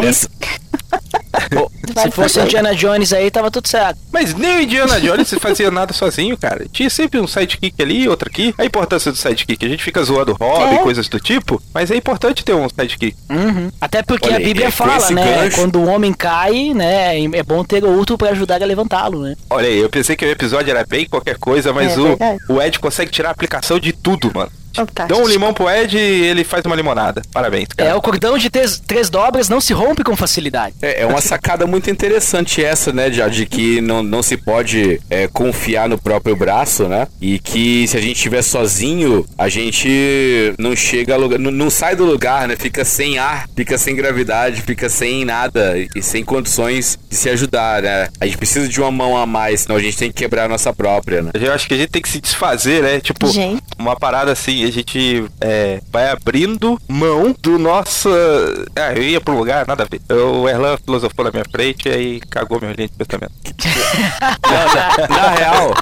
Se 2.04 2.12
fosse 2.12 2.40
Indiana 2.40 2.74
Jones 2.76 3.14
aí, 3.14 3.30
tava 3.30 3.52
tudo 3.52 3.68
certo. 3.68 3.98
Mas 4.12 4.34
nem 4.34 4.58
o 4.58 4.62
Indiana 4.62 5.00
Jones 5.00 5.34
fazia 5.40 5.70
nada 5.70 5.94
sozinho, 5.94 6.36
cara. 6.38 6.66
Tinha 6.72 6.90
sempre 6.90 7.20
um 7.20 7.28
sidekick 7.28 7.82
ali 7.82 8.08
outro 8.10 8.30
aqui. 8.30 8.54
A 8.58 8.66
importância 8.66 9.12
do 9.12 9.18
sidekick, 9.18 9.64
a 9.66 9.70
gente 9.70 9.84
fica 9.84 10.02
zoando 10.04 10.34
Robin, 10.34 10.76
É. 10.76 10.78
coisas 10.80 11.08
do 11.08 11.20
tipo, 11.20 11.62
mas 11.74 11.92
é 11.92 11.96
importante 11.96 12.44
ter 12.44 12.54
um 12.54 12.68
sidekick. 12.68 13.16
Uhum. 13.30 13.70
Até 13.80 14.02
porque 14.02 14.28
Olha 14.28 14.38
a 14.38 14.40
Bíblia 14.40 14.66
com 14.68 14.72
fala, 14.72 15.12
né? 15.12 15.36
gancho- 15.44 15.58
Quando 15.58 15.80
o 15.80 15.86
homem 15.88 16.14
cai, 16.14 16.74
né? 16.74 17.20
É 17.22 17.44
bom 17.44 17.64
ter 17.64 17.84
outro 17.84 18.18
pra 18.18 18.30
ajudar 18.30 18.62
a 18.62 18.66
levantá-lo, 18.66 19.22
né? 19.24 19.36
Olha 19.50 19.68
aí, 19.68 19.78
eu 19.78 19.90
pensei 19.90 20.16
que 20.16 20.26
o 20.26 20.32
episódio 20.32 20.72
era 20.72 20.86
bem 20.86 21.06
qualquer 21.08 21.38
coisa, 21.38 21.72
mas 21.72 21.94
É 21.94 22.00
o, 22.00 22.04
verdade. 22.08 22.40
o 22.50 22.62
Ed 22.62 22.80
consegue 22.80 23.12
tirar 23.12 23.30
a 23.30 23.32
aplicação 23.32 23.80
de 23.80 23.92
tudo, 23.94 24.32
mano. 24.34 24.52
Dá 25.08 25.16
um 25.18 25.28
limão 25.28 25.54
pro 25.54 25.70
Ed 25.70 25.98
e 25.98 26.00
ele 26.00 26.44
faz 26.44 26.64
uma 26.66 26.76
limonada. 26.76 27.22
Parabéns, 27.32 27.68
cara. 27.76 27.90
É, 27.90 27.96
o 27.96 28.02
cordão 28.02 28.38
de 28.38 28.50
três, 28.50 28.80
três 28.80 29.10
dobras 29.10 29.50
não 29.50 29.62
se 29.62 29.74
rompe 29.74 30.04
com 30.04 30.16
facilidade. 30.16 30.76
É, 30.82 31.02
é 31.02 31.06
uma 31.06 31.22
sacada 31.22 31.66
muito 31.66 31.90
interessante 31.90 32.64
essa, 32.64 32.92
né, 32.92 33.10
de, 33.10 33.28
de 33.30 33.46
que 33.46 33.82
não, 33.82 34.04
não 34.04 34.22
se 34.22 34.38
pode 34.38 35.02
é, 35.10 35.28
confiar 35.28 35.88
no 35.88 35.98
próprio 35.98 36.36
braço, 36.36 36.88
né? 36.88 37.08
E 37.22 37.40
que 37.40 37.88
se 37.88 37.98
a 37.98 38.02
gente 38.02 38.16
estiver 38.16 38.42
sozinho, 38.42 39.26
a 39.38 39.50
gente 39.50 40.54
não 40.58 40.76
chega 40.76 41.14
a 41.14 41.18
lugar, 41.18 41.40
não, 41.40 41.52
não 41.52 41.70
sai 41.70 41.96
do 41.96 42.06
lugar, 42.06 42.48
né? 42.48 42.56
Fica 42.58 42.84
sem 42.84 43.18
ar, 43.18 43.48
fica 43.56 43.78
sem 43.78 43.96
gravidade, 43.96 44.62
fica 44.62 44.90
sem 44.90 45.26
nada 45.26 45.76
e 45.96 46.02
sem 46.02 46.24
condições 46.24 47.00
de 47.10 47.16
se 47.16 47.30
ajudar, 47.30 47.82
né? 47.82 48.10
A 48.20 48.26
gente 48.26 48.38
precisa 48.38 48.68
de 48.68 48.80
uma 48.80 48.92
mão 48.92 49.18
a 49.18 49.26
mais, 49.26 49.62
senão 49.62 49.76
a 49.76 49.82
gente 49.82 49.98
tem 49.98 50.12
que 50.12 50.18
quebrar 50.18 50.46
a 50.46 50.50
nossa 50.50 50.74
própria, 50.74 51.22
né? 51.22 51.32
Eu 51.34 51.54
acho 51.54 51.68
que 51.68 51.74
a 51.74 51.78
gente 51.78 51.90
tem 51.90 52.02
que 52.02 52.10
se 52.10 52.20
desfazer, 52.20 52.82
né? 52.82 53.00
Tipo, 53.00 53.28
Gente. 53.28 53.62
Uma 53.86 53.96
parada 53.96 54.32
assim, 54.32 54.64
a 54.66 54.72
gente 54.72 55.26
é, 55.40 55.80
vai 55.92 56.10
abrindo 56.10 56.80
mão 56.88 57.36
do 57.40 57.60
nosso. 57.60 58.10
Ah, 58.76 58.94
eu 58.94 59.04
ia 59.04 59.22
pro 59.22 59.38
lugar, 59.38 59.68
nada 59.68 59.84
a 59.84 59.86
ver. 59.86 60.02
O 60.12 60.50
Erlan 60.50 60.78
filosofou 60.78 61.24
na 61.26 61.32
minha 61.32 61.46
frente 61.52 61.88
e 61.88 61.92
aí 61.92 62.20
cagou 62.30 62.60
meu 62.60 62.72
linha 62.72 62.88
de 62.88 62.94
pensamento. 62.96 63.34
Na, 64.42 65.08
na 65.08 65.30
real, 65.32 65.74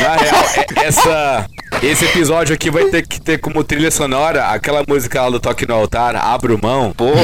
na 0.00 0.16
real, 0.16 0.44
é- 0.56 0.66
essa, 0.86 1.46
esse 1.82 2.04
episódio 2.06 2.54
aqui 2.54 2.70
vai 2.70 2.84
ter 2.86 3.06
que 3.06 3.20
ter 3.20 3.38
como 3.38 3.62
trilha 3.64 3.90
sonora 3.90 4.46
aquela 4.46 4.82
música 4.86 5.20
lá 5.22 5.30
do 5.30 5.40
Toque 5.40 5.66
no 5.66 5.74
Altar, 5.74 6.16
Abro 6.16 6.58
Mão. 6.62 6.92
Porra. 6.92 7.12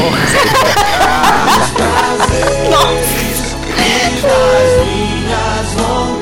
Uma 5.78 6.17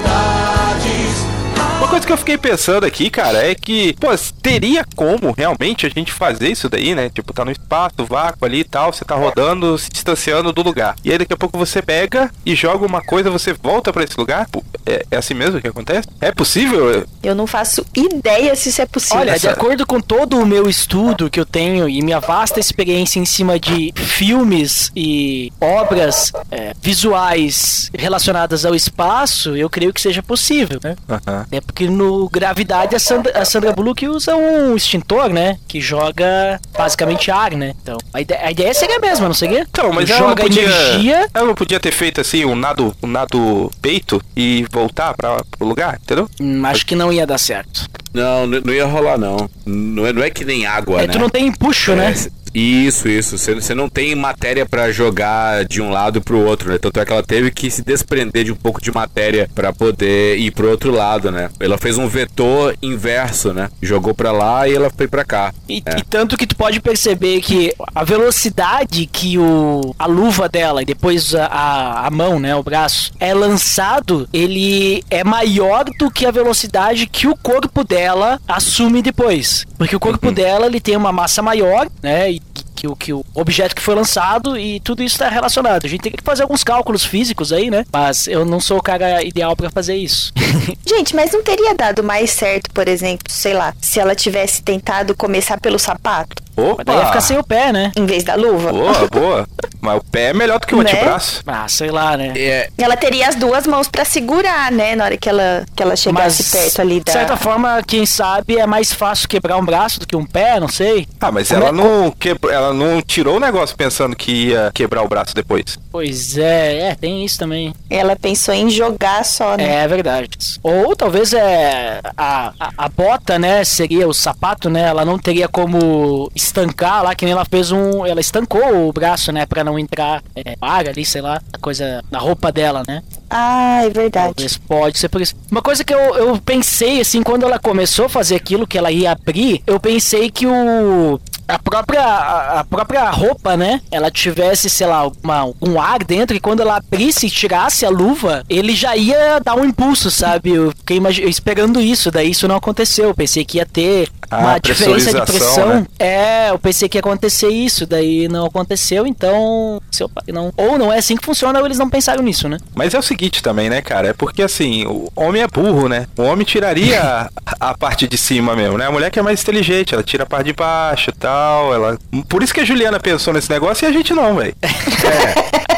coisa 1.96 2.06
que 2.06 2.12
eu 2.12 2.18
fiquei 2.18 2.36
pensando 2.36 2.84
aqui, 2.84 3.08
cara, 3.08 3.38
é 3.38 3.54
que, 3.54 3.94
pô, 3.94 4.08
teria 4.42 4.84
como 4.94 5.32
realmente 5.32 5.86
a 5.86 5.88
gente 5.88 6.12
fazer 6.12 6.50
isso 6.50 6.68
daí, 6.68 6.94
né? 6.94 7.08
Tipo, 7.08 7.32
tá 7.32 7.42
no 7.42 7.50
espaço, 7.50 8.04
vácuo 8.06 8.44
ali 8.44 8.60
e 8.60 8.64
tal, 8.64 8.92
você 8.92 9.02
tá 9.02 9.14
rodando, 9.14 9.78
se 9.78 9.88
distanciando 9.90 10.52
do 10.52 10.62
lugar. 10.62 10.94
E 11.02 11.10
aí 11.10 11.16
daqui 11.16 11.32
a 11.32 11.36
pouco 11.36 11.56
você 11.56 11.80
pega 11.80 12.30
e 12.44 12.54
joga 12.54 12.84
uma 12.84 13.00
coisa, 13.00 13.30
você 13.30 13.54
volta 13.54 13.94
pra 13.94 14.04
esse 14.04 14.16
lugar? 14.18 14.46
Pô, 14.50 14.62
É, 14.84 15.06
é 15.10 15.16
assim 15.16 15.34
mesmo 15.34 15.60
que 15.60 15.66
acontece? 15.66 16.06
É 16.20 16.30
possível? 16.30 17.06
Eu 17.22 17.34
não 17.34 17.46
faço 17.46 17.84
ideia 17.94 18.54
se 18.54 18.68
isso 18.68 18.82
é 18.82 18.86
possível. 18.86 19.18
Olha, 19.18 19.38
de 19.38 19.48
acordo 19.48 19.86
com 19.86 20.00
todo 20.00 20.38
o 20.38 20.46
meu 20.46 20.68
estudo 20.68 21.30
que 21.30 21.40
eu 21.40 21.46
tenho 21.46 21.88
e 21.88 22.02
minha 22.02 22.20
vasta 22.20 22.60
experiência 22.60 23.18
em 23.18 23.24
cima 23.24 23.58
de 23.58 23.92
filmes 23.96 24.92
e 24.94 25.50
obras 25.60 26.30
é, 26.50 26.72
visuais 26.80 27.90
relacionadas 27.96 28.64
ao 28.64 28.74
espaço, 28.74 29.56
eu 29.56 29.70
creio 29.70 29.92
que 29.92 30.00
seja 30.00 30.22
possível, 30.22 30.78
né? 30.84 30.94
Aham. 31.08 31.46
É 31.50 31.60
porque 31.60 31.85
no 31.88 32.28
Gravidade 32.28 32.94
a 32.94 32.98
Sandra, 32.98 33.38
a 33.38 33.44
Sandra 33.44 33.72
Bullock 33.72 34.06
usa 34.08 34.34
um 34.36 34.74
extintor, 34.76 35.28
né? 35.30 35.58
Que 35.68 35.80
joga 35.80 36.60
basicamente 36.76 37.30
ar, 37.30 37.52
né? 37.52 37.74
Então, 37.82 37.96
a 38.12 38.20
ideia, 38.20 38.40
a 38.46 38.50
ideia 38.50 38.74
seria 38.74 38.96
a 38.96 39.00
mesma, 39.00 39.26
não 39.26 39.34
seria? 39.34 39.60
Então, 39.68 39.92
mas 39.92 40.08
ela 40.10 40.20
não 40.20 40.28
joga 40.30 40.42
podia. 40.42 40.62
energia. 40.62 41.28
Ela 41.32 41.46
não 41.46 41.54
podia 41.54 41.80
ter 41.80 41.92
feito 41.92 42.20
assim 42.20 42.44
um 42.44 42.54
nado, 42.56 42.94
um 43.02 43.06
nado 43.06 43.70
peito 43.80 44.20
e 44.36 44.66
voltar 44.70 45.14
para 45.14 45.42
pro 45.58 45.66
lugar, 45.66 45.98
entendeu? 46.02 46.28
Hum, 46.40 46.64
acho 46.66 46.84
que 46.86 46.94
não 46.94 47.12
ia 47.12 47.26
dar 47.26 47.38
certo. 47.38 47.88
Não, 48.12 48.46
não 48.46 48.72
ia 48.72 48.86
rolar 48.86 49.18
não. 49.18 49.48
Não 49.66 50.06
é, 50.06 50.12
não 50.12 50.22
é 50.22 50.30
que 50.30 50.44
nem 50.44 50.64
água, 50.66 51.02
É, 51.02 51.06
né? 51.06 51.12
tu 51.12 51.18
não 51.18 51.28
tem 51.28 51.46
empuxo, 51.46 51.92
É, 51.92 51.96
né? 51.96 52.14
Isso, 52.58 53.06
isso. 53.06 53.36
Você, 53.36 53.54
você 53.54 53.75
não 53.75 53.86
tem 53.86 54.14
matéria 54.14 54.64
pra 54.64 54.90
jogar 54.90 55.66
de 55.66 55.82
um 55.82 55.90
lado 55.90 56.22
pro 56.22 56.38
outro, 56.40 56.70
né? 56.72 56.78
Tanto 56.78 56.98
é 56.98 57.04
que 57.04 57.12
ela 57.12 57.22
teve 57.22 57.50
que 57.50 57.70
se 57.70 57.82
desprender 57.82 58.44
de 58.44 58.52
um 58.52 58.56
pouco 58.56 58.80
de 58.80 58.90
matéria 58.90 59.48
pra 59.54 59.75
poder 59.75 60.38
ir 60.38 60.50
pro 60.52 60.70
outro 60.70 60.90
lado, 60.90 61.30
né? 61.30 61.50
Ela 61.60 61.76
fez 61.76 61.98
um 61.98 62.08
vetor 62.08 62.75
inverso, 62.80 63.52
né? 63.52 63.68
Jogou 63.82 64.14
pra 64.14 64.32
lá 64.32 64.66
e 64.66 64.75
ela 64.75 64.90
foi 64.96 65.06
pra 65.06 65.22
cá. 65.22 65.52
E, 65.68 65.82
É. 65.84 65.98
e 65.98 66.02
tanto 66.02 66.36
que 66.36 66.46
tu 66.46 66.56
pode 66.56 66.80
perceber 66.80 67.42
que 67.42 67.75
a 67.94 68.02
velocidade 68.04 69.04
que 69.06 69.36
o 69.38 69.94
a 69.98 70.06
luva 70.06 70.48
dela 70.48 70.80
e 70.80 70.86
depois 70.86 71.34
a, 71.34 71.46
a, 71.46 72.06
a 72.06 72.10
mão, 72.10 72.40
né, 72.40 72.56
o 72.56 72.62
braço, 72.62 73.12
é 73.20 73.34
lançado, 73.34 74.26
ele 74.32 75.04
é 75.10 75.22
maior 75.22 75.84
do 75.98 76.10
que 76.10 76.25
a 76.25 76.30
velocidade 76.30 77.06
que 77.06 77.26
o 77.26 77.36
corpo 77.36 77.84
dela 77.84 78.40
assume 78.48 79.02
depois. 79.02 79.66
Porque 79.76 79.94
o 79.94 80.00
corpo 80.00 80.30
dela, 80.30 80.66
ele 80.66 80.80
tem 80.80 80.96
uma 80.96 81.12
massa 81.12 81.42
maior, 81.42 81.86
né, 82.02 82.32
e 82.32 82.42
que, 82.76 82.87
o, 82.87 82.95
que 82.95 83.12
o 83.12 83.25
objeto 83.35 83.75
que 83.75 83.83
foi 83.83 83.95
lançado 83.95 84.56
e 84.59 84.78
tudo 84.80 85.02
isso 85.02 85.16
está 85.16 85.28
relacionado. 85.28 85.85
A 85.85 85.88
gente 85.88 86.02
tem 86.02 86.12
que 86.12 86.23
fazer 86.23 86.42
alguns 86.42 86.62
cálculos 86.62 87.04
físicos 87.04 87.52
aí, 87.52 87.71
né? 87.71 87.85
Mas 87.92 88.26
eu 88.28 88.45
não 88.45 88.61
sou 88.61 88.78
o 88.78 88.83
cara 88.83 89.23
ideal 89.25 89.56
pra 89.56 89.71
fazer 89.71 89.97
isso. 89.97 90.33
Gente, 90.87 91.16
mas 91.16 91.33
não 91.33 91.42
teria 91.42 91.75
dado 91.75 92.02
mais 92.04 92.30
certo, 92.30 92.71
por 92.73 92.87
exemplo, 92.88 93.25
sei 93.28 93.54
lá, 93.54 93.75
se 93.80 93.99
ela 93.99 94.14
tivesse 94.14 94.62
tentado 94.62 95.16
começar 95.16 95.59
pelo 95.61 95.78
sapato, 95.78 96.45
Opa! 96.56 96.76
Mas 96.78 96.87
daí 96.87 96.97
ia 96.97 97.06
ficar 97.06 97.21
sem 97.21 97.37
o 97.38 97.45
pé, 97.45 97.71
né? 97.73 97.92
em 97.97 98.06
vez 98.06 98.25
da 98.25 98.35
luva? 98.35 98.73
Boa, 98.73 99.06
boa. 99.12 99.49
Mas 99.80 99.99
o 99.99 100.04
pé 100.04 100.30
é 100.30 100.33
melhor 100.33 100.59
do 100.59 100.66
que 100.66 100.75
o 100.75 100.83
Né? 100.83 100.90
antebraço. 100.90 101.42
Ah, 101.47 101.68
sei 101.68 101.90
lá, 101.90 102.16
né? 102.16 102.33
É, 102.35 102.71
Ela 102.78 102.97
teria 102.97 103.28
as 103.28 103.35
duas 103.35 103.66
mãos 103.66 103.88
pra 103.88 104.04
segurar, 104.06 104.73
né? 104.73 104.97
Na 104.97 105.04
hora 105.04 105.16
que 105.18 105.28
ela, 105.28 105.66
que 105.76 105.83
ela 105.83 105.95
chegasse 105.95 106.45
perto 106.45 106.80
ali 106.80 107.00
da. 107.00 107.04
De 107.04 107.18
certa 107.18 107.37
forma, 107.37 107.83
quem 107.87 108.06
sabe 108.06 108.56
é 108.59 108.66
mais 108.66 108.90
fácil 108.92 109.28
quebrar 109.28 109.59
um 109.59 109.64
braço 109.64 110.00
do 110.00 110.06
que 110.06 110.16
um 110.16 110.25
pé, 110.25 110.59
não 110.59 110.66
sei. 110.68 111.06
Ah, 111.21 111.30
mas 111.30 111.49
Como 111.49 111.61
ela 111.61 111.68
é- 111.68 111.73
não, 111.73 112.11
quebrou, 112.11 112.50
ela 112.50 112.65
não 112.73 113.00
tirou 113.02 113.37
o 113.37 113.40
negócio 113.40 113.76
pensando 113.76 114.16
que 114.16 114.49
ia 114.49 114.70
quebrar 114.75 115.02
o 115.02 115.08
braço 115.08 115.35
depois. 115.35 115.78
Pois 115.90 116.37
é, 116.37 116.90
é, 116.90 116.94
tem 116.94 117.25
isso 117.25 117.38
também. 117.38 117.75
Ela 117.88 118.16
pensou 118.16 118.54
em 118.54 118.68
jogar 118.70 119.25
só, 119.25 119.56
né? 119.56 119.85
É 119.85 119.88
verdade. 119.88 120.28
Ou 120.62 120.94
talvez 120.94 121.32
é 121.32 122.00
a, 122.16 122.52
a, 122.58 122.70
a 122.76 122.88
bota, 122.88 123.38
né? 123.38 123.64
Seria 123.64 124.06
o 124.06 124.14
sapato, 124.14 124.68
né? 124.68 124.82
Ela 124.82 125.04
não 125.04 125.18
teria 125.18 125.49
como 125.49 126.30
estancar 126.35 127.02
lá, 127.02 127.14
que 127.14 127.25
nem 127.25 127.32
ela 127.32 127.44
fez 127.44 127.70
um. 127.70 128.04
Ela 128.04 128.20
estancou 128.20 128.88
o 128.88 128.92
braço, 128.92 129.32
né? 129.32 129.46
Pra 129.46 129.64
não 129.64 129.78
entrar 129.78 130.23
é, 130.35 130.54
ar 130.61 130.88
ali, 130.88 131.04
sei 131.04 131.23
lá, 131.23 131.40
a 131.52 131.58
coisa 131.58 132.02
na 132.11 132.18
roupa 132.18 132.52
dela, 132.52 132.82
né? 132.87 133.02
Ah, 133.28 133.82
é 133.85 133.90
verdade. 133.90 134.35
Talvez 134.35 134.56
pode 134.56 134.99
ser 134.99 135.08
por 135.08 135.20
isso. 135.20 135.35
Uma 135.50 135.62
coisa 135.62 135.85
que 135.85 135.94
eu, 135.94 135.99
eu 136.16 136.38
pensei, 136.38 137.00
assim, 137.00 137.23
quando 137.23 137.44
ela 137.44 137.58
começou 137.58 138.06
a 138.06 138.08
fazer 138.08 138.37
aquilo 138.37 138.66
que 138.66 138.78
ela 138.78 138.90
ia 138.90 139.12
abrir, 139.12 139.62
eu 139.66 139.80
pensei 139.80 140.30
que 140.30 140.46
o. 140.46 141.20
A 141.48 141.58
própria, 141.58 142.02
a 142.02 142.60
a 142.60 142.64
própria 142.64 143.08
roupa, 143.10 143.56
né? 143.56 143.80
Ela 143.90 144.10
tivesse, 144.10 144.68
sei 144.70 144.86
lá, 144.86 145.10
uma, 145.22 145.44
um 145.60 145.80
ar 145.80 146.02
dentro 146.02 146.36
e 146.36 146.40
quando 146.40 146.60
ela 146.60 146.76
abrisse 146.76 147.26
e 147.26 147.30
tirasse 147.30 147.84
a 147.84 147.90
luva, 147.90 148.44
ele 148.48 148.74
já 148.74 148.96
ia 148.96 149.38
dar 149.38 149.54
um 149.56 149.64
impulso, 149.64 150.10
sabe? 150.10 150.52
Eu 150.52 150.70
fiquei 150.76 150.98
esperando 151.28 151.80
isso, 151.80 152.10
daí 152.10 152.30
isso 152.30 152.48
não 152.48 152.56
aconteceu. 152.56 153.06
Eu 153.08 153.14
pensei 153.14 153.44
que 153.44 153.58
ia 153.58 153.66
ter 153.66 154.08
Ah, 154.30 154.38
uma 154.38 154.58
diferença 154.58 155.12
de 155.12 155.22
pressão. 155.26 155.68
né? 155.68 155.86
É, 155.98 156.50
eu 156.50 156.58
pensei 156.58 156.88
que 156.88 156.96
ia 156.96 157.00
acontecer 157.00 157.48
isso, 157.48 157.86
daí 157.86 158.26
não 158.28 158.46
aconteceu, 158.46 159.06
então. 159.06 159.80
Se 159.90 160.02
eu, 160.02 160.10
não, 160.28 160.52
ou 160.56 160.78
não 160.78 160.92
é 160.92 160.98
assim 160.98 161.16
que 161.16 161.24
funciona, 161.24 161.58
ou 161.60 161.66
eles 161.66 161.78
não 161.78 161.88
pensaram 161.90 162.22
nisso, 162.22 162.48
né? 162.48 162.58
Mas 162.74 162.94
é 162.94 162.98
o 162.98 163.02
seguinte 163.02 163.42
também, 163.42 163.68
né, 163.70 163.80
cara? 163.82 164.08
É 164.08 164.12
porque 164.12 164.42
assim, 164.42 164.84
o 164.86 165.08
homem 165.14 165.42
é 165.42 165.46
burro, 165.46 165.88
né? 165.88 166.06
O 166.16 166.22
homem 166.22 166.44
tiraria 166.44 167.00
a, 167.60 167.70
a 167.70 167.76
parte 167.76 168.08
de 168.08 168.16
cima 168.16 168.56
mesmo, 168.56 168.78
né? 168.78 168.86
A 168.86 168.90
mulher 168.92 169.10
que 169.10 169.18
é 169.18 169.22
mais 169.22 169.42
inteligente, 169.42 169.94
ela 169.94 170.02
tira 170.02 170.22
a 170.24 170.26
parte 170.26 170.46
de 170.46 170.52
baixo 170.54 171.10
e 171.10 171.12
tal. 171.12 171.35
Ela... 171.74 171.98
Por 172.28 172.42
isso 172.42 172.54
que 172.54 172.60
a 172.60 172.64
Juliana 172.64 173.00
pensou 173.00 173.32
nesse 173.32 173.50
negócio 173.50 173.84
e 173.84 173.88
a 173.88 173.92
gente 173.92 174.12
não, 174.12 174.36
velho. 174.36 174.54
é, 174.62 175.75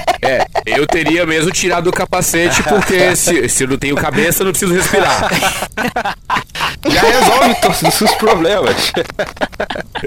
eu 0.66 0.86
teria 0.86 1.24
mesmo 1.26 1.50
tirado 1.50 1.88
o 1.88 1.92
capacete, 1.92 2.62
porque 2.62 3.14
se, 3.16 3.48
se 3.48 3.64
eu 3.64 3.68
não 3.68 3.78
tenho 3.78 3.96
cabeça, 3.96 4.42
eu 4.42 4.46
não 4.46 4.52
preciso 4.52 4.74
respirar. 4.74 5.30
Já 6.88 7.00
resolve 7.02 7.54
todos 7.60 7.82
os 7.82 7.94
seus 7.94 8.14
problemas. 8.14 8.92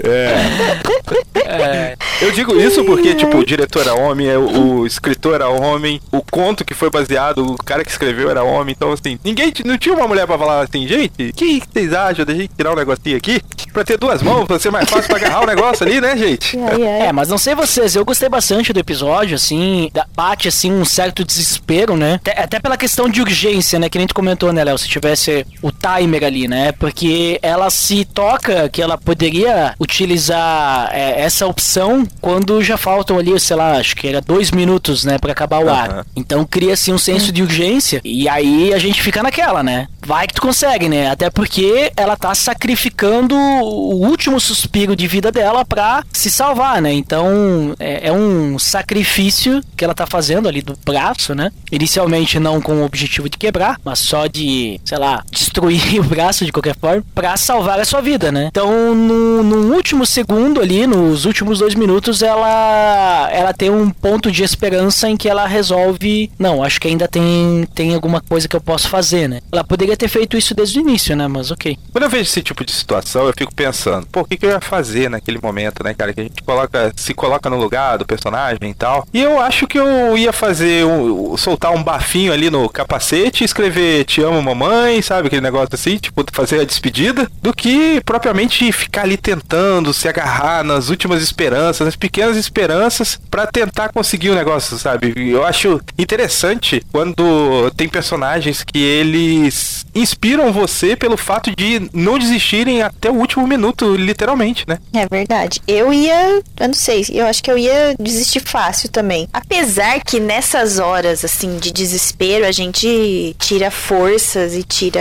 É, 0.04 1.96
Eu 2.20 2.30
digo 2.32 2.58
isso 2.58 2.84
porque, 2.84 3.14
tipo, 3.14 3.38
o 3.38 3.44
diretor 3.44 3.82
era 3.82 3.94
homem, 3.94 4.28
é, 4.28 4.38
o, 4.38 4.86
escritor 4.86 5.34
era 5.34 5.48
homem, 5.48 6.00
o 6.10 6.22
conto 6.22 6.64
que 6.64 6.74
foi 6.74 6.90
baseado, 6.90 7.44
o 7.44 7.56
cara 7.56 7.84
que 7.84 7.90
escreveu 7.90 8.30
era 8.30 8.42
homem, 8.42 8.74
então 8.76 8.92
assim, 8.92 9.18
ninguém 9.24 9.52
não 9.64 9.76
tinha 9.76 9.94
uma 9.94 10.06
mulher 10.08 10.26
pra 10.26 10.38
falar 10.38 10.62
assim, 10.62 10.86
gente, 10.86 11.28
o 11.30 11.32
que, 11.32 11.62
vocês 11.72 11.92
acham 11.92 12.24
da 12.24 12.34
gente 12.34 12.50
tirar 12.56 12.72
um 12.72 12.76
negocinho 12.76 13.16
aqui? 13.16 13.40
Pra 13.72 13.84
ter 13.84 13.96
duas 13.98 14.22
mãos, 14.22 14.46
pra 14.46 14.58
ser 14.58 14.70
mais 14.70 14.88
fácil 14.88 15.08
pra 15.08 15.16
agarrar 15.16 15.42
o 15.42 15.46
negócio 15.46 15.86
ali, 15.86 16.00
né, 16.00 16.16
gente? 16.16 16.58
É, 16.58 17.10
mas 17.12 17.28
não 17.28 17.38
sei 17.38 17.54
vocês, 17.54 17.94
eu 17.96 18.04
gostei 18.04 18.28
bastante 18.28 18.72
do 18.72 18.78
episódio, 18.80 19.34
assim, 19.34 19.90
da- 19.92 20.01
bate, 20.14 20.48
assim, 20.48 20.72
um 20.72 20.84
certo 20.84 21.24
desespero, 21.24 21.96
né? 21.96 22.14
Até, 22.14 22.42
até 22.42 22.60
pela 22.60 22.76
questão 22.76 23.08
de 23.08 23.20
urgência, 23.20 23.78
né? 23.78 23.88
Que 23.88 23.98
nem 23.98 24.06
tu 24.06 24.14
comentou, 24.14 24.52
né, 24.52 24.64
Léo? 24.64 24.78
Se 24.78 24.88
tivesse 24.88 25.46
o 25.60 25.70
timer 25.70 26.24
ali, 26.24 26.48
né? 26.48 26.72
Porque 26.72 27.38
ela 27.42 27.70
se 27.70 28.04
toca 28.04 28.68
que 28.68 28.82
ela 28.82 28.98
poderia 28.98 29.74
utilizar 29.80 30.90
é, 30.92 31.20
essa 31.20 31.46
opção 31.46 32.06
quando 32.20 32.62
já 32.62 32.76
faltam 32.76 33.18
ali, 33.18 33.38
sei 33.38 33.56
lá, 33.56 33.72
acho 33.78 33.96
que 33.96 34.08
era 34.08 34.20
dois 34.20 34.50
minutos, 34.50 35.04
né, 35.04 35.18
pra 35.18 35.32
acabar 35.32 35.64
o 35.64 35.68
ar. 35.68 35.90
Aham. 35.90 36.04
Então 36.16 36.44
cria-se 36.44 36.92
um 36.92 36.98
senso 36.98 37.32
de 37.32 37.42
urgência 37.42 38.00
e 38.04 38.28
aí 38.28 38.72
a 38.72 38.78
gente 38.78 39.02
fica 39.02 39.22
naquela, 39.22 39.62
né? 39.62 39.88
Vai 40.04 40.26
que 40.26 40.34
tu 40.34 40.42
consegue, 40.42 40.88
né? 40.88 41.10
Até 41.10 41.30
porque 41.30 41.92
ela 41.96 42.16
tá 42.16 42.34
sacrificando 42.34 43.36
o 43.36 44.04
último 44.06 44.40
suspiro 44.40 44.96
de 44.96 45.06
vida 45.06 45.30
dela 45.30 45.64
pra 45.64 46.04
se 46.12 46.30
salvar, 46.30 46.82
né? 46.82 46.92
Então 46.92 47.74
é, 47.78 48.08
é 48.08 48.12
um 48.12 48.58
sacrifício 48.58 49.62
que 49.76 49.84
ela 49.84 49.91
tá 49.94 50.06
fazendo 50.06 50.48
ali 50.48 50.62
do 50.62 50.76
braço, 50.84 51.34
né? 51.34 51.50
Inicialmente 51.70 52.38
não 52.38 52.60
com 52.60 52.74
o 52.74 52.84
objetivo 52.84 53.28
de 53.28 53.38
quebrar, 53.38 53.78
mas 53.84 53.98
só 53.98 54.26
de, 54.26 54.80
sei 54.84 54.98
lá, 54.98 55.22
destruir 55.30 56.00
o 56.00 56.04
braço 56.04 56.44
de 56.44 56.52
qualquer 56.52 56.76
forma 56.76 57.04
pra 57.14 57.36
salvar 57.36 57.80
a 57.80 57.84
sua 57.84 58.00
vida, 58.00 58.30
né? 58.30 58.48
Então 58.50 58.94
no, 58.94 59.42
no 59.42 59.74
último 59.74 60.04
segundo 60.06 60.60
ali, 60.60 60.86
nos 60.86 61.24
últimos 61.24 61.58
dois 61.58 61.74
minutos, 61.74 62.22
ela 62.22 63.28
ela 63.30 63.52
tem 63.52 63.70
um 63.70 63.90
ponto 63.90 64.30
de 64.30 64.42
esperança 64.42 65.08
em 65.08 65.16
que 65.16 65.28
ela 65.28 65.46
resolve, 65.46 66.30
não, 66.38 66.62
acho 66.62 66.80
que 66.80 66.88
ainda 66.88 67.08
tem 67.08 67.66
tem 67.74 67.94
alguma 67.94 68.20
coisa 68.20 68.48
que 68.48 68.56
eu 68.56 68.60
posso 68.60 68.88
fazer, 68.88 69.28
né? 69.28 69.40
Ela 69.50 69.64
poderia 69.64 69.96
ter 69.96 70.08
feito 70.08 70.36
isso 70.36 70.54
desde 70.54 70.78
o 70.78 70.82
início, 70.82 71.16
né? 71.16 71.26
Mas 71.28 71.50
ok. 71.50 71.78
Quando 71.92 72.04
eu 72.04 72.10
vejo 72.10 72.22
esse 72.22 72.42
tipo 72.42 72.64
de 72.64 72.72
situação, 72.72 73.26
eu 73.26 73.34
fico 73.36 73.54
pensando, 73.54 74.06
pô, 74.06 74.20
o 74.20 74.24
que, 74.24 74.36
que 74.36 74.46
eu 74.46 74.50
ia 74.50 74.60
fazer 74.60 75.08
naquele 75.08 75.38
momento, 75.42 75.82
né, 75.82 75.94
cara? 75.94 76.12
Que 76.12 76.20
a 76.20 76.24
gente 76.24 76.42
coloca, 76.42 76.92
se 76.96 77.14
coloca 77.14 77.48
no 77.48 77.56
lugar 77.56 77.98
do 77.98 78.06
personagem 78.06 78.70
e 78.70 78.74
tal. 78.74 79.06
E 79.12 79.20
eu 79.20 79.40
acho 79.40 79.66
que 79.66 79.78
eu 79.86 80.16
ia 80.16 80.32
fazer, 80.32 80.84
um, 80.84 81.36
soltar 81.36 81.72
um 81.72 81.82
bafinho 81.82 82.32
ali 82.32 82.50
no 82.50 82.68
capacete, 82.68 83.44
escrever 83.44 84.04
te 84.04 84.22
amo 84.22 84.42
mamãe, 84.42 85.00
sabe? 85.02 85.26
Aquele 85.26 85.42
negócio 85.42 85.70
assim, 85.72 85.96
tipo, 85.96 86.24
fazer 86.32 86.60
a 86.60 86.64
despedida, 86.64 87.30
do 87.40 87.52
que 87.52 88.00
propriamente 88.04 88.70
ficar 88.72 89.02
ali 89.02 89.16
tentando 89.16 89.92
se 89.92 90.08
agarrar 90.08 90.64
nas 90.64 90.88
últimas 90.88 91.22
esperanças, 91.22 91.84
nas 91.84 91.96
pequenas 91.96 92.36
esperanças, 92.36 93.20
pra 93.30 93.46
tentar 93.46 93.90
conseguir 93.92 94.30
o 94.30 94.34
negócio, 94.34 94.78
sabe? 94.78 95.12
Eu 95.16 95.44
acho 95.44 95.80
interessante 95.98 96.82
quando 96.90 97.70
tem 97.76 97.88
personagens 97.88 98.62
que 98.64 98.78
eles 98.78 99.84
inspiram 99.94 100.52
você 100.52 100.96
pelo 100.96 101.16
fato 101.16 101.54
de 101.54 101.88
não 101.92 102.18
desistirem 102.18 102.82
até 102.82 103.10
o 103.10 103.14
último 103.14 103.46
minuto, 103.46 103.94
literalmente, 103.94 104.64
né? 104.66 104.78
É 104.92 105.06
verdade. 105.06 105.60
Eu 105.66 105.92
ia. 105.92 106.42
Eu 106.58 106.68
não 106.68 106.74
sei, 106.74 107.04
eu 107.10 107.26
acho 107.26 107.42
que 107.42 107.50
eu 107.50 107.58
ia 107.58 107.94
desistir 107.98 108.40
fácil 108.40 108.88
também. 108.88 109.28
Apesar 109.32 109.71
que 110.04 110.20
nessas 110.20 110.78
horas, 110.78 111.24
assim, 111.24 111.58
de 111.58 111.70
desespero, 111.70 112.46
a 112.46 112.52
gente 112.52 113.34
tira 113.38 113.70
forças 113.70 114.54
e 114.54 114.62
tira 114.62 115.00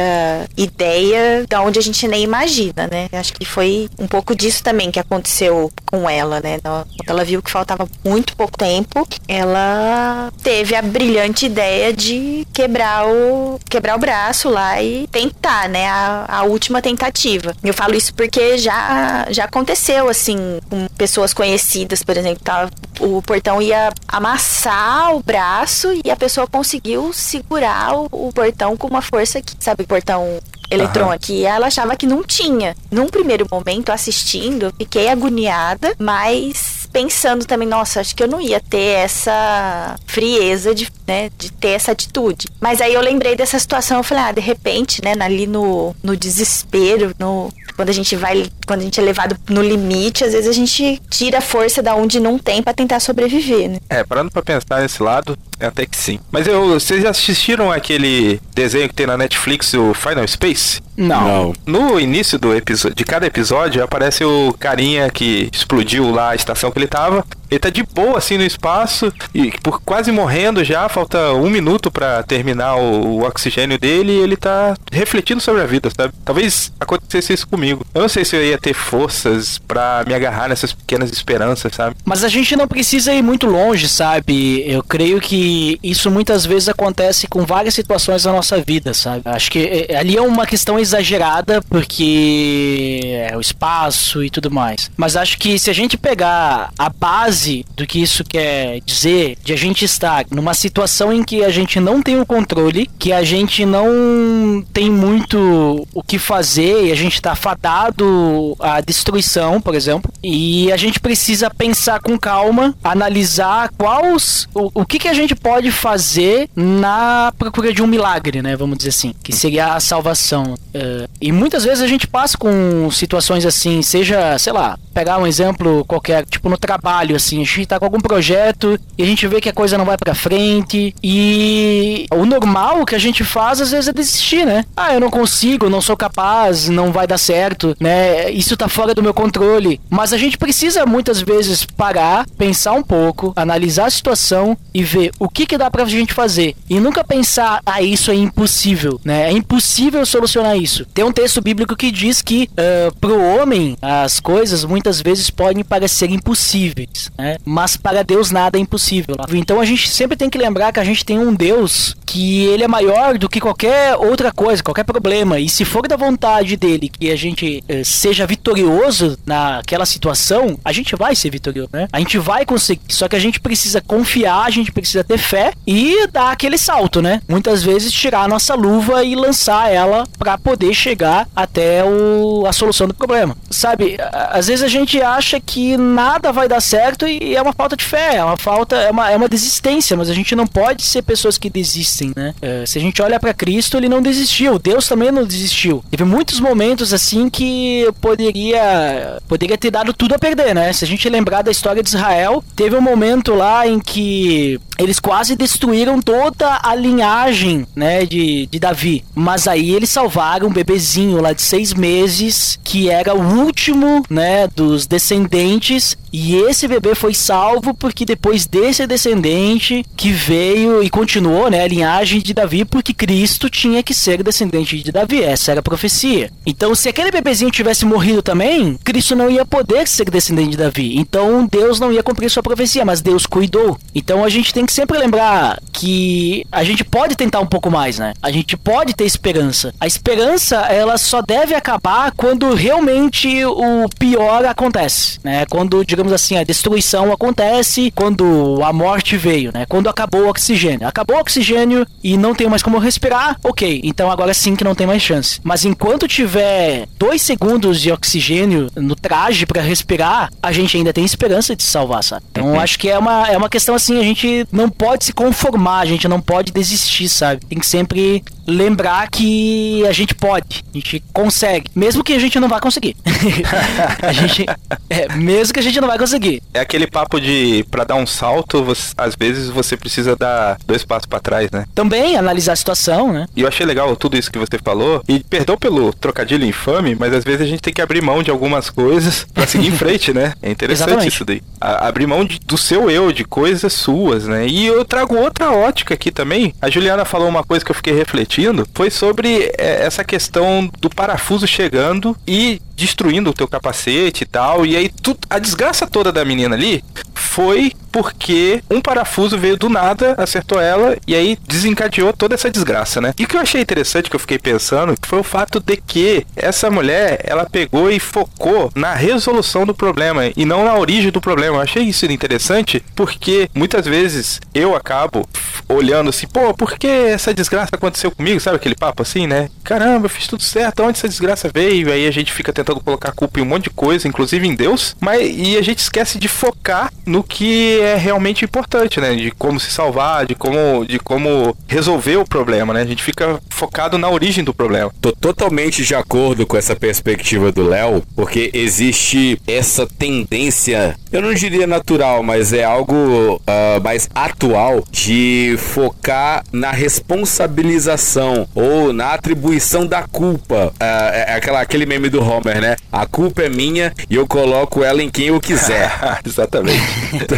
ideia 0.55 1.45
da 1.47 1.61
onde 1.61 1.79
a 1.79 1.81
gente 1.81 2.07
nem 2.07 2.23
imagina, 2.23 2.87
né? 2.87 3.09
Acho 3.11 3.33
que 3.33 3.45
foi 3.45 3.89
um 3.99 4.07
pouco 4.07 4.35
disso 4.35 4.63
também 4.63 4.91
que 4.91 4.99
aconteceu 4.99 5.71
com 5.85 6.09
ela, 6.09 6.39
né? 6.39 6.59
Quando 6.61 6.87
ela 7.07 7.23
viu 7.23 7.41
que 7.41 7.51
faltava 7.51 7.87
muito 8.03 8.35
pouco 8.35 8.57
tempo, 8.57 9.07
ela 9.27 10.31
teve 10.41 10.75
a 10.75 10.81
brilhante 10.81 11.45
ideia 11.45 11.93
de 11.93 12.47
quebrar 12.53 13.07
o, 13.07 13.59
quebrar 13.69 13.95
o 13.95 13.99
braço 13.99 14.49
lá 14.49 14.81
e 14.81 15.07
tentar, 15.07 15.67
né? 15.69 15.87
A, 15.87 16.25
a 16.27 16.43
última 16.43 16.81
tentativa. 16.81 17.53
Eu 17.63 17.73
falo 17.73 17.95
isso 17.95 18.13
porque 18.13 18.57
já, 18.57 19.27
já 19.29 19.45
aconteceu, 19.45 20.09
assim, 20.09 20.59
com 20.69 20.87
pessoas 20.97 21.33
conhecidas, 21.33 22.03
por 22.03 22.15
exemplo, 22.15 22.41
tava, 22.43 22.71
o 22.99 23.21
portão 23.21 23.61
ia 23.61 23.91
amassar 24.07 24.60
o 24.69 25.21
braço 25.21 25.89
e 26.03 26.09
a 26.11 26.15
pessoa 26.15 26.47
conseguiu 26.47 27.11
segurar 27.13 27.95
o, 27.95 28.07
o 28.11 28.31
portão 28.33 28.77
com 28.77 28.87
uma 28.87 29.01
força 29.01 29.41
que, 29.41 29.55
sabe, 29.59 29.85
portão 29.85 30.39
eletrônico. 30.69 31.31
E 31.31 31.45
ela 31.45 31.67
achava 31.67 31.95
que 31.95 32.07
não 32.07 32.23
tinha. 32.23 32.75
Num 32.89 33.07
primeiro 33.07 33.45
momento, 33.51 33.91
assistindo, 33.91 34.73
fiquei 34.77 35.09
agoniada, 35.09 35.93
mas 35.99 36.81
pensando 36.91 37.45
também, 37.45 37.67
nossa, 37.67 38.01
acho 38.01 38.15
que 38.15 38.21
eu 38.21 38.27
não 38.27 38.41
ia 38.41 38.59
ter 38.59 38.97
essa 38.97 39.95
frieza 40.05 40.75
de, 40.75 40.91
né, 41.07 41.29
de 41.37 41.51
ter 41.51 41.69
essa 41.69 41.91
atitude. 41.91 42.47
Mas 42.59 42.81
aí 42.81 42.93
eu 42.93 43.01
lembrei 43.01 43.35
dessa 43.35 43.57
situação, 43.57 43.97
eu 43.97 44.03
falei, 44.03 44.23
ah, 44.23 44.31
de 44.31 44.41
repente, 44.41 45.01
né, 45.03 45.13
ali 45.19 45.47
no, 45.47 45.95
no 46.03 46.17
desespero, 46.17 47.13
no 47.17 47.51
quando 47.81 47.89
a 47.89 47.93
gente 47.93 48.15
vai, 48.15 48.47
quando 48.67 48.81
a 48.81 48.83
gente 48.83 48.99
é 48.99 49.03
levado 49.03 49.35
no 49.49 49.59
limite, 49.59 50.23
às 50.23 50.33
vezes 50.33 50.47
a 50.47 50.53
gente 50.53 51.01
tira 51.09 51.39
a 51.39 51.41
força 51.41 51.81
da 51.81 51.95
onde 51.95 52.19
não 52.19 52.37
tem 52.37 52.61
para 52.61 52.73
tentar 52.73 52.99
sobreviver, 52.99 53.71
né? 53.71 53.79
É, 53.89 54.03
parando 54.03 54.29
pra 54.29 54.43
pensar 54.43 54.81
nesse 54.81 55.01
lado, 55.01 55.35
até 55.65 55.85
que 55.85 55.97
sim. 55.97 56.19
Mas 56.31 56.47
eu, 56.47 56.67
vocês 56.69 57.01
já 57.01 57.09
assistiram 57.09 57.71
aquele 57.71 58.39
desenho 58.53 58.87
que 58.87 58.95
tem 58.95 59.07
na 59.07 59.17
Netflix, 59.17 59.73
o 59.73 59.93
Final 59.93 60.27
Space? 60.27 60.81
Não. 60.95 61.53
No 61.65 61.99
início 61.99 62.37
do 62.37 62.55
episódio, 62.55 62.95
de 62.95 63.03
cada 63.03 63.25
episódio, 63.25 63.83
aparece 63.83 64.23
o 64.23 64.53
carinha 64.59 65.09
que 65.09 65.49
explodiu 65.51 66.11
lá 66.11 66.31
a 66.31 66.35
estação 66.35 66.71
que 66.71 66.77
ele 66.77 66.87
tava. 66.87 67.25
Ele 67.49 67.59
tá 67.59 67.69
de 67.69 67.83
boa 67.83 68.17
assim 68.17 68.37
no 68.37 68.45
espaço 68.45 69.11
e 69.33 69.51
por 69.61 69.81
quase 69.81 70.09
morrendo 70.11 70.63
já, 70.63 70.87
falta 70.87 71.33
um 71.33 71.49
minuto 71.49 71.91
pra 71.91 72.23
terminar 72.23 72.75
o, 72.75 73.17
o 73.17 73.23
oxigênio 73.25 73.77
dele 73.77 74.13
e 74.13 74.19
ele 74.19 74.37
tá 74.37 74.73
refletindo 74.91 75.41
sobre 75.41 75.61
a 75.61 75.65
vida, 75.65 75.89
sabe? 75.95 76.13
Talvez 76.23 76.71
acontecesse 76.79 77.33
isso 77.33 77.47
comigo. 77.47 77.85
Eu 77.93 78.01
não 78.01 78.07
sei 78.09 78.23
se 78.23 78.37
eu 78.37 78.43
ia 78.43 78.57
ter 78.57 78.73
forças 78.73 79.59
pra 79.67 80.03
me 80.07 80.13
agarrar 80.13 80.47
nessas 80.47 80.71
pequenas 80.71 81.11
esperanças, 81.11 81.73
sabe? 81.75 81.95
Mas 82.05 82.23
a 82.23 82.29
gente 82.29 82.55
não 82.55 82.67
precisa 82.67 83.13
ir 83.13 83.21
muito 83.21 83.47
longe, 83.47 83.89
sabe? 83.89 84.63
Eu 84.65 84.81
creio 84.81 85.19
que 85.19 85.50
isso 85.81 86.09
muitas 86.11 86.45
vezes 86.45 86.69
acontece 86.69 87.27
com 87.27 87.45
várias 87.45 87.73
situações 87.73 88.23
da 88.23 88.31
nossa 88.31 88.61
vida, 88.61 88.93
sabe? 88.93 89.21
Acho 89.25 89.51
que 89.51 89.87
é, 89.89 89.95
ali 89.95 90.17
é 90.17 90.21
uma 90.21 90.45
questão 90.45 90.79
exagerada 90.79 91.61
porque 91.63 93.01
é 93.29 93.35
o 93.35 93.41
espaço 93.41 94.23
e 94.23 94.29
tudo 94.29 94.51
mais. 94.51 94.89
Mas 94.97 95.15
acho 95.15 95.37
que 95.37 95.57
se 95.57 95.69
a 95.69 95.73
gente 95.73 95.97
pegar 95.97 96.71
a 96.77 96.89
base 96.89 97.65
do 97.75 97.85
que 97.85 98.01
isso 98.01 98.23
quer 98.23 98.79
dizer, 98.85 99.37
de 99.43 99.53
a 99.53 99.57
gente 99.57 99.85
estar 99.85 100.25
numa 100.31 100.53
situação 100.53 101.11
em 101.13 101.23
que 101.23 101.43
a 101.43 101.49
gente 101.49 101.79
não 101.79 102.01
tem 102.01 102.19
o 102.19 102.25
controle, 102.25 102.89
que 102.99 103.11
a 103.11 103.23
gente 103.23 103.65
não 103.65 104.63
tem 104.73 104.89
muito 104.89 105.87
o 105.93 106.03
que 106.03 106.17
fazer 106.17 106.85
e 106.85 106.91
a 106.91 106.95
gente 106.95 107.15
está 107.15 107.35
fadado 107.35 108.55
à 108.59 108.81
destruição, 108.81 109.61
por 109.61 109.75
exemplo, 109.75 110.11
e 110.23 110.71
a 110.71 110.77
gente 110.77 110.99
precisa 110.99 111.49
pensar 111.49 111.99
com 111.99 112.17
calma, 112.17 112.75
analisar 112.83 113.69
quais 113.77 114.47
o, 114.53 114.81
o 114.81 114.85
que, 114.85 114.99
que 114.99 115.07
a 115.07 115.13
gente 115.13 115.35
pode 115.41 115.71
fazer 115.71 116.49
na 116.55 117.33
procura 117.37 117.73
de 117.73 117.81
um 117.81 117.87
milagre, 117.87 118.41
né? 118.41 118.55
Vamos 118.55 118.77
dizer 118.77 118.89
assim, 118.89 119.13
que 119.23 119.33
seria 119.33 119.73
a 119.73 119.79
salvação. 119.79 120.55
Uh, 120.73 121.09
e 121.19 121.31
muitas 121.31 121.63
vezes 121.63 121.81
a 121.81 121.87
gente 121.87 122.07
passa 122.07 122.37
com 122.37 122.89
situações 122.91 123.45
assim, 123.45 123.81
seja, 123.81 124.37
sei 124.37 124.53
lá, 124.53 124.77
pegar 124.93 125.17
um 125.17 125.27
exemplo 125.27 125.83
qualquer, 125.85 126.25
tipo 126.25 126.49
no 126.49 126.57
trabalho, 126.57 127.15
assim, 127.15 127.41
a 127.41 127.45
gente 127.45 127.65
tá 127.65 127.79
com 127.79 127.85
algum 127.85 127.99
projeto 127.99 128.79
e 128.97 129.03
a 129.03 129.05
gente 129.05 129.27
vê 129.27 129.41
que 129.41 129.49
a 129.49 129.53
coisa 129.53 129.77
não 129.77 129.85
vai 129.85 129.97
pra 129.97 130.13
frente 130.13 130.93
e 131.03 132.05
o 132.11 132.25
normal 132.25 132.85
que 132.85 132.95
a 132.95 132.99
gente 132.99 133.23
faz 133.23 133.61
às 133.61 133.71
vezes 133.71 133.87
é 133.87 133.93
desistir, 133.93 134.45
né? 134.45 134.65
Ah, 134.75 134.93
eu 134.93 134.99
não 134.99 135.09
consigo, 135.09 135.69
não 135.69 135.81
sou 135.81 135.97
capaz, 135.97 136.69
não 136.69 136.91
vai 136.91 137.07
dar 137.07 137.17
certo, 137.17 137.75
né? 137.79 138.29
Isso 138.31 138.55
tá 138.57 138.67
fora 138.67 138.93
do 138.93 139.03
meu 139.03 139.13
controle. 139.13 139.79
Mas 139.89 140.13
a 140.13 140.17
gente 140.17 140.37
precisa 140.37 140.85
muitas 140.85 141.21
vezes 141.21 141.65
parar, 141.65 142.25
pensar 142.37 142.73
um 142.73 142.83
pouco, 142.83 143.33
analisar 143.35 143.85
a 143.85 143.89
situação 143.89 144.57
e 144.73 144.83
ver 144.83 145.11
o 145.21 145.29
que 145.29 145.45
que 145.45 145.55
dá 145.55 145.69
pra 145.69 145.85
gente 145.85 146.15
fazer. 146.15 146.55
E 146.67 146.79
nunca 146.79 147.03
pensar, 147.03 147.61
ah, 147.63 147.79
isso 147.79 148.09
é 148.09 148.15
impossível, 148.15 148.99
né? 149.05 149.29
É 149.29 149.31
impossível 149.31 150.03
solucionar 150.03 150.57
isso. 150.57 150.83
Tem 150.95 151.05
um 151.05 151.11
texto 151.11 151.39
bíblico 151.39 151.75
que 151.75 151.91
diz 151.91 152.23
que 152.23 152.49
uh, 152.53 152.95
pro 152.95 153.21
homem 153.21 153.77
as 153.79 154.19
coisas 154.19 154.65
muitas 154.65 154.99
vezes 154.99 155.29
podem 155.29 155.63
parecer 155.63 156.09
impossíveis, 156.09 157.11
né? 157.15 157.37
Mas 157.45 157.77
para 157.77 158.03
Deus 158.03 158.31
nada 158.31 158.57
é 158.57 158.61
impossível. 158.61 159.15
Então 159.31 159.61
a 159.61 159.65
gente 159.65 159.89
sempre 159.89 160.17
tem 160.17 160.27
que 160.27 160.39
lembrar 160.39 160.71
que 160.71 160.79
a 160.79 160.83
gente 160.83 161.05
tem 161.05 161.19
um 161.19 161.35
Deus 161.35 161.95
que 162.03 162.45
ele 162.45 162.63
é 162.63 162.67
maior 162.67 163.19
do 163.19 163.29
que 163.29 163.39
qualquer 163.39 163.95
outra 163.95 164.31
coisa, 164.31 164.63
qualquer 164.63 164.83
problema. 164.83 165.39
E 165.39 165.47
se 165.47 165.63
for 165.63 165.87
da 165.87 165.95
vontade 165.95 166.57
dele 166.57 166.89
que 166.89 167.11
a 167.11 167.15
gente 167.15 167.63
eh, 167.69 167.83
seja 167.83 168.25
vitorioso 168.25 169.17
naquela 169.23 169.85
situação, 169.85 170.59
a 170.65 170.73
gente 170.73 170.95
vai 170.95 171.15
ser 171.15 171.29
vitorioso, 171.29 171.69
né? 171.71 171.87
A 171.93 171.99
gente 171.99 172.17
vai 172.17 172.43
conseguir. 172.43 172.81
Só 172.89 173.07
que 173.07 173.15
a 173.15 173.19
gente 173.19 173.39
precisa 173.39 173.79
confiar, 173.81 174.45
a 174.45 174.49
gente 174.49 174.71
precisa 174.71 175.03
ter 175.11 175.17
fé 175.17 175.53
e 175.67 176.07
dar 176.07 176.31
aquele 176.31 176.57
salto, 176.57 177.01
né? 177.01 177.21
Muitas 177.27 177.63
vezes 177.63 177.91
tirar 177.91 178.21
a 178.21 178.27
nossa 178.27 178.55
luva 178.55 179.03
e 179.03 179.15
lançar 179.15 179.71
ela 179.71 180.05
para 180.17 180.37
poder 180.37 180.73
chegar 180.73 181.27
até 181.35 181.83
o, 181.83 182.45
a 182.47 182.53
solução 182.53 182.87
do 182.87 182.93
problema. 182.93 183.35
Sabe, 183.49 183.97
às 184.11 184.47
vezes 184.47 184.63
a 184.63 184.67
gente 184.67 185.01
acha 185.01 185.39
que 185.39 185.75
nada 185.75 186.31
vai 186.31 186.47
dar 186.47 186.61
certo 186.61 187.05
e 187.07 187.35
é 187.35 187.41
uma 187.41 187.53
falta 187.53 187.75
de 187.75 187.83
fé, 187.83 188.15
é 188.15 188.23
uma 188.23 188.37
falta, 188.37 188.75
é 188.77 188.91
uma, 188.91 189.11
é 189.11 189.17
uma 189.17 189.27
desistência, 189.27 189.97
mas 189.97 190.09
a 190.09 190.13
gente 190.13 190.35
não 190.35 190.47
pode 190.47 190.83
ser 190.83 191.01
pessoas 191.01 191.37
que 191.37 191.49
desistem, 191.49 192.13
né? 192.15 192.33
É, 192.41 192.65
se 192.65 192.77
a 192.77 192.81
gente 192.81 193.01
olha 193.01 193.19
para 193.19 193.33
Cristo, 193.33 193.75
ele 193.75 193.89
não 193.89 194.01
desistiu, 194.01 194.57
Deus 194.57 194.87
também 194.87 195.11
não 195.11 195.25
desistiu. 195.25 195.83
Teve 195.91 196.05
muitos 196.05 196.39
momentos 196.39 196.93
assim 196.93 197.29
que 197.29 197.89
poderia 197.99 199.19
poderia 199.27 199.57
ter 199.57 199.71
dado 199.71 199.93
tudo 199.93 200.15
a 200.15 200.19
perder, 200.19 200.55
né? 200.55 200.71
Se 200.71 200.85
a 200.85 200.87
gente 200.87 201.09
lembrar 201.09 201.41
da 201.41 201.51
história 201.51 201.83
de 201.83 201.89
Israel, 201.89 202.43
teve 202.55 202.75
um 202.75 202.81
momento 202.81 203.33
lá 203.33 203.67
em 203.67 203.79
que 203.79 204.59
eles 204.77 204.99
quase 205.01 205.35
destruíram 205.35 206.01
toda 206.01 206.59
a 206.63 206.75
linhagem, 206.75 207.67
né, 207.75 208.05
de, 208.05 208.45
de 208.47 208.59
Davi. 208.59 209.03
Mas 209.15 209.47
aí 209.47 209.71
eles 209.71 209.89
salvaram 209.89 210.47
um 210.47 210.53
bebezinho 210.53 211.21
lá 211.21 211.33
de 211.33 211.41
seis 211.41 211.73
meses, 211.73 212.59
que 212.63 212.89
era 212.89 213.13
o 213.13 213.39
último, 213.39 214.03
né, 214.09 214.47
dos 214.47 214.85
descendentes. 214.85 215.97
E 216.13 216.35
esse 216.35 216.67
bebê 216.67 216.93
foi 216.93 217.13
salvo 217.13 217.73
porque 217.73 218.05
depois 218.05 218.45
desse 218.45 218.85
descendente 218.85 219.85
que 219.95 220.11
veio 220.11 220.83
e 220.83 220.89
continuou, 220.89 221.49
né, 221.49 221.63
a 221.63 221.67
linhagem 221.67 222.19
de 222.19 222.33
Davi, 222.33 222.65
porque 222.65 222.93
Cristo 222.93 223.49
tinha 223.49 223.81
que 223.81 223.93
ser 223.93 224.21
descendente 224.21 224.77
de 224.77 224.91
Davi. 224.91 225.23
Essa 225.23 225.51
era 225.51 225.61
a 225.61 225.63
profecia. 225.63 226.29
Então, 226.45 226.75
se 226.75 226.89
aquele 226.89 227.11
bebezinho 227.11 227.49
tivesse 227.49 227.85
morrido 227.85 228.21
também, 228.21 228.77
Cristo 228.83 229.15
não 229.15 229.29
ia 229.29 229.45
poder 229.45 229.87
ser 229.87 230.09
descendente 230.09 230.51
de 230.51 230.57
Davi. 230.57 230.97
Então, 230.97 231.47
Deus 231.49 231.79
não 231.79 231.91
ia 231.91 232.03
cumprir 232.03 232.29
sua 232.29 232.43
profecia, 232.43 232.83
mas 232.83 233.01
Deus 233.01 233.25
cuidou. 233.25 233.77
Então, 233.95 234.23
a 234.23 234.29
gente 234.29 234.53
tem 234.53 234.65
que 234.65 234.73
sempre 234.73 234.90
lembrar 234.97 235.59
que 235.71 236.45
a 236.51 236.63
gente 236.63 236.83
pode 236.83 237.15
tentar 237.15 237.39
um 237.39 237.45
pouco 237.45 237.71
mais, 237.71 237.97
né? 237.97 238.13
A 238.21 238.31
gente 238.31 238.55
pode 238.55 238.93
ter 238.93 239.05
esperança. 239.05 239.73
A 239.79 239.87
esperança, 239.87 240.57
ela 240.57 240.97
só 240.97 241.21
deve 241.21 241.55
acabar 241.55 242.11
quando 242.11 242.53
realmente 242.53 243.43
o 243.45 243.89
pior 243.97 244.45
acontece, 244.45 245.19
né? 245.23 245.45
Quando, 245.45 245.83
digamos 245.85 246.13
assim, 246.13 246.37
a 246.37 246.43
destruição 246.43 247.11
acontece, 247.11 247.91
quando 247.95 248.59
a 248.63 248.71
morte 248.71 249.17
veio, 249.17 249.51
né? 249.53 249.65
Quando 249.67 249.89
acabou 249.89 250.21
o 250.21 250.29
oxigênio. 250.29 250.87
Acabou 250.87 251.17
o 251.17 251.19
oxigênio 251.19 251.85
e 252.03 252.17
não 252.17 252.35
tem 252.35 252.47
mais 252.47 252.61
como 252.61 252.77
respirar, 252.77 253.37
ok. 253.43 253.81
Então 253.83 254.11
agora 254.11 254.33
sim 254.33 254.55
que 254.55 254.63
não 254.63 254.75
tem 254.75 254.87
mais 254.87 255.01
chance. 255.01 255.39
Mas 255.43 255.65
enquanto 255.65 256.07
tiver 256.07 256.87
dois 256.97 257.21
segundos 257.21 257.79
de 257.81 257.91
oxigênio 257.91 258.69
no 258.75 258.95
traje 258.95 259.45
para 259.45 259.61
respirar, 259.61 260.31
a 260.41 260.51
gente 260.51 260.77
ainda 260.77 260.93
tem 260.93 261.05
esperança 261.05 261.55
de 261.55 261.63
se 261.63 261.69
salvar, 261.69 262.03
sabe? 262.03 262.23
Então 262.31 262.59
acho 262.59 262.77
que 262.77 262.89
é 262.89 262.97
uma, 262.97 263.27
é 263.27 263.37
uma 263.37 263.49
questão 263.49 263.75
assim, 263.75 263.99
a 263.99 264.03
gente 264.03 264.47
não 264.51 264.69
pode 264.81 265.05
se 265.05 265.13
conformar, 265.13 265.81
a 265.81 265.85
gente 265.85 266.07
não 266.07 266.19
pode 266.19 266.51
desistir, 266.51 267.07
sabe? 267.07 267.45
Tem 267.45 267.59
que 267.59 267.67
sempre 267.67 268.23
lembrar 268.47 269.07
que 269.11 269.85
a 269.85 269.91
gente 269.91 270.15
pode, 270.15 270.63
a 270.73 270.77
gente 270.77 271.03
consegue, 271.13 271.69
mesmo 271.75 272.03
que 272.03 272.13
a 272.13 272.19
gente 272.19 272.39
não 272.39 272.49
vá 272.49 272.59
conseguir. 272.59 272.95
a 274.01 274.11
gente, 274.11 274.43
é, 274.89 275.13
mesmo 275.13 275.53
que 275.53 275.59
a 275.59 275.63
gente 275.63 275.79
não 275.79 275.87
vai 275.87 275.99
conseguir. 275.99 276.41
É 276.51 276.61
aquele 276.61 276.87
papo 276.87 277.21
de 277.21 277.63
para 277.69 277.83
dar 277.83 277.95
um 277.95 278.07
salto, 278.07 278.63
você, 278.63 278.91
às 278.97 279.15
vezes 279.15 279.49
você 279.49 279.77
precisa 279.77 280.15
dar 280.15 280.57
dois 280.65 280.83
passos 280.83 281.05
para 281.05 281.19
trás, 281.19 281.51
né? 281.51 281.65
Também 281.75 282.17
analisar 282.17 282.53
a 282.53 282.55
situação, 282.55 283.13
né? 283.13 283.27
E 283.35 283.41
eu 283.41 283.47
achei 283.47 283.65
legal 283.67 283.95
tudo 283.95 284.17
isso 284.17 284.31
que 284.31 284.39
você 284.39 284.57
falou. 284.57 285.03
E 285.07 285.19
perdão 285.19 285.57
pelo 285.57 285.93
trocadilho 285.93 286.43
infame, 286.43 286.95
mas 286.95 287.13
às 287.13 287.23
vezes 287.23 287.41
a 287.41 287.45
gente 287.45 287.61
tem 287.61 287.71
que 287.71 287.83
abrir 287.83 288.01
mão 288.01 288.23
de 288.23 288.31
algumas 288.31 288.71
coisas 288.71 289.27
para 289.31 289.45
seguir 289.45 289.67
em 289.67 289.77
frente, 289.77 290.11
né? 290.11 290.33
É 290.41 290.49
interessante 290.49 290.89
Exatamente. 290.89 291.13
isso 291.13 291.23
daí. 291.23 291.43
A, 291.59 291.87
abrir 291.87 292.07
mão 292.07 292.25
de, 292.25 292.39
do 292.39 292.57
seu 292.57 292.89
eu, 292.89 293.11
de 293.11 293.23
coisas 293.23 293.71
suas, 293.73 294.25
né? 294.25 294.47
E 294.47 294.70
eu 294.71 294.85
trago 294.85 295.15
outra 295.15 295.51
ótica 295.51 295.93
aqui 295.93 296.11
também. 296.11 296.53
A 296.61 296.69
Juliana 296.69 297.05
falou 297.05 297.27
uma 297.27 297.43
coisa 297.43 297.63
que 297.63 297.71
eu 297.71 297.75
fiquei 297.75 297.93
refletindo, 297.93 298.67
foi 298.73 298.89
sobre 298.89 299.51
é, 299.57 299.83
essa 299.85 300.03
questão 300.03 300.69
do 300.79 300.89
parafuso 300.89 301.47
chegando 301.47 302.15
e 302.27 302.61
destruindo 302.81 303.29
o 303.29 303.33
teu 303.33 303.47
capacete 303.47 304.23
e 304.23 304.25
tal. 304.25 304.65
E 304.65 304.75
aí 304.75 304.89
tu, 304.89 305.15
a 305.29 305.37
desgraça 305.37 305.85
toda 305.85 306.11
da 306.11 306.25
menina 306.25 306.55
ali 306.55 306.83
foi 307.13 307.71
porque 307.91 308.63
um 308.69 308.81
parafuso 308.81 309.37
veio 309.37 309.57
do 309.57 309.69
nada, 309.69 310.15
acertou 310.17 310.59
ela 310.59 310.97
e 311.05 311.13
aí 311.13 311.37
desencadeou 311.47 312.13
toda 312.13 312.35
essa 312.35 312.49
desgraça, 312.49 313.01
né? 313.01 313.13
E 313.19 313.25
o 313.25 313.27
que 313.27 313.35
eu 313.35 313.41
achei 313.41 313.61
interessante 313.61 314.09
que 314.09 314.15
eu 314.15 314.19
fiquei 314.19 314.39
pensando 314.39 314.95
foi 315.01 315.19
o 315.19 315.23
fato 315.23 315.59
de 315.59 315.77
que 315.77 316.25
essa 316.35 316.71
mulher, 316.71 317.19
ela 317.23 317.45
pegou 317.45 317.91
e 317.91 317.99
focou 317.99 318.71
na 318.75 318.95
resolução 318.95 319.65
do 319.65 319.75
problema 319.75 320.31
e 320.35 320.45
não 320.45 320.65
na 320.65 320.75
origem 320.75 321.11
do 321.11 321.21
problema. 321.21 321.57
Eu 321.57 321.61
achei 321.61 321.83
isso 321.83 322.05
interessante 322.05 322.83
porque 322.95 323.49
muitas 323.53 323.85
vezes 323.85 324.39
eu 324.53 324.75
acabo 324.75 325.27
olhando 325.67 326.09
assim, 326.09 326.27
pô, 326.27 326.53
por 326.53 326.77
que 326.77 326.87
essa 326.87 327.33
desgraça 327.33 327.75
aconteceu 327.75 328.11
comigo? 328.11 328.39
Sabe 328.39 328.55
aquele 328.55 328.75
papo 328.75 329.01
assim, 329.01 329.27
né? 329.27 329.49
Caramba, 329.63 330.05
eu 330.05 330.09
fiz 330.09 330.27
tudo 330.27 330.43
certo, 330.43 330.83
onde 330.83 330.97
essa 330.97 331.09
desgraça 331.09 331.49
veio? 331.53 331.91
Aí 331.91 332.07
a 332.07 332.11
gente 332.11 332.31
fica 332.31 332.53
tentando 332.53 332.70
colocar 332.79 333.09
a 333.09 333.13
culpa 333.13 333.39
em 333.39 333.43
um 333.43 333.45
monte 333.45 333.65
de 333.65 333.69
coisa, 333.71 334.07
inclusive 334.07 334.47
em 334.47 334.55
Deus, 334.55 334.95
mas 334.99 335.21
e 335.21 335.57
a 335.57 335.61
gente 335.61 335.79
esquece 335.79 336.17
de 336.17 336.27
focar 336.27 336.91
no 337.05 337.23
que 337.23 337.79
é 337.81 337.95
realmente 337.95 338.45
importante, 338.45 338.99
né? 338.99 339.15
De 339.15 339.31
como 339.31 339.59
se 339.59 339.71
salvar, 339.71 340.25
de 340.25 340.35
como, 340.35 340.85
de 340.85 340.99
como 340.99 341.55
resolver 341.67 342.17
o 342.17 342.25
problema, 342.25 342.73
né? 342.73 342.81
A 342.81 342.85
gente 342.85 343.03
fica 343.03 343.39
focado 343.49 343.97
na 343.97 344.09
origem 344.09 344.43
do 344.43 344.53
problema. 344.53 344.91
Tô 345.01 345.11
totalmente 345.11 345.83
de 345.83 345.95
acordo 345.95 346.45
com 346.45 346.57
essa 346.57 346.75
perspectiva 346.75 347.51
do 347.51 347.67
Léo, 347.67 348.03
porque 348.15 348.51
existe 348.53 349.39
essa 349.47 349.87
tendência, 349.87 350.95
eu 351.11 351.21
não 351.21 351.33
diria 351.33 351.67
natural, 351.67 352.23
mas 352.23 352.53
é 352.53 352.63
algo 352.63 353.35
uh, 353.35 353.83
mais 353.83 354.09
atual 354.13 354.83
de 354.91 355.55
focar 355.57 356.43
na 356.51 356.71
responsabilização 356.71 358.47
ou 358.53 358.93
na 358.93 359.13
atribuição 359.13 359.85
da 359.85 360.03
culpa. 360.03 360.73
Uh, 360.79 361.13
é 361.13 361.33
aquela, 361.33 361.61
aquele 361.61 361.85
meme 361.85 362.09
do 362.09 362.21
Homer, 362.21 362.60
né? 362.61 362.77
A 362.91 363.05
culpa 363.05 363.41
é 363.41 363.49
minha 363.49 363.91
e 364.09 364.15
eu 364.15 364.27
coloco 364.27 364.83
ela 364.83 365.01
em 365.01 365.09
quem 365.09 365.27
eu 365.27 365.41
quiser. 365.41 365.91
Exatamente. 366.25 366.79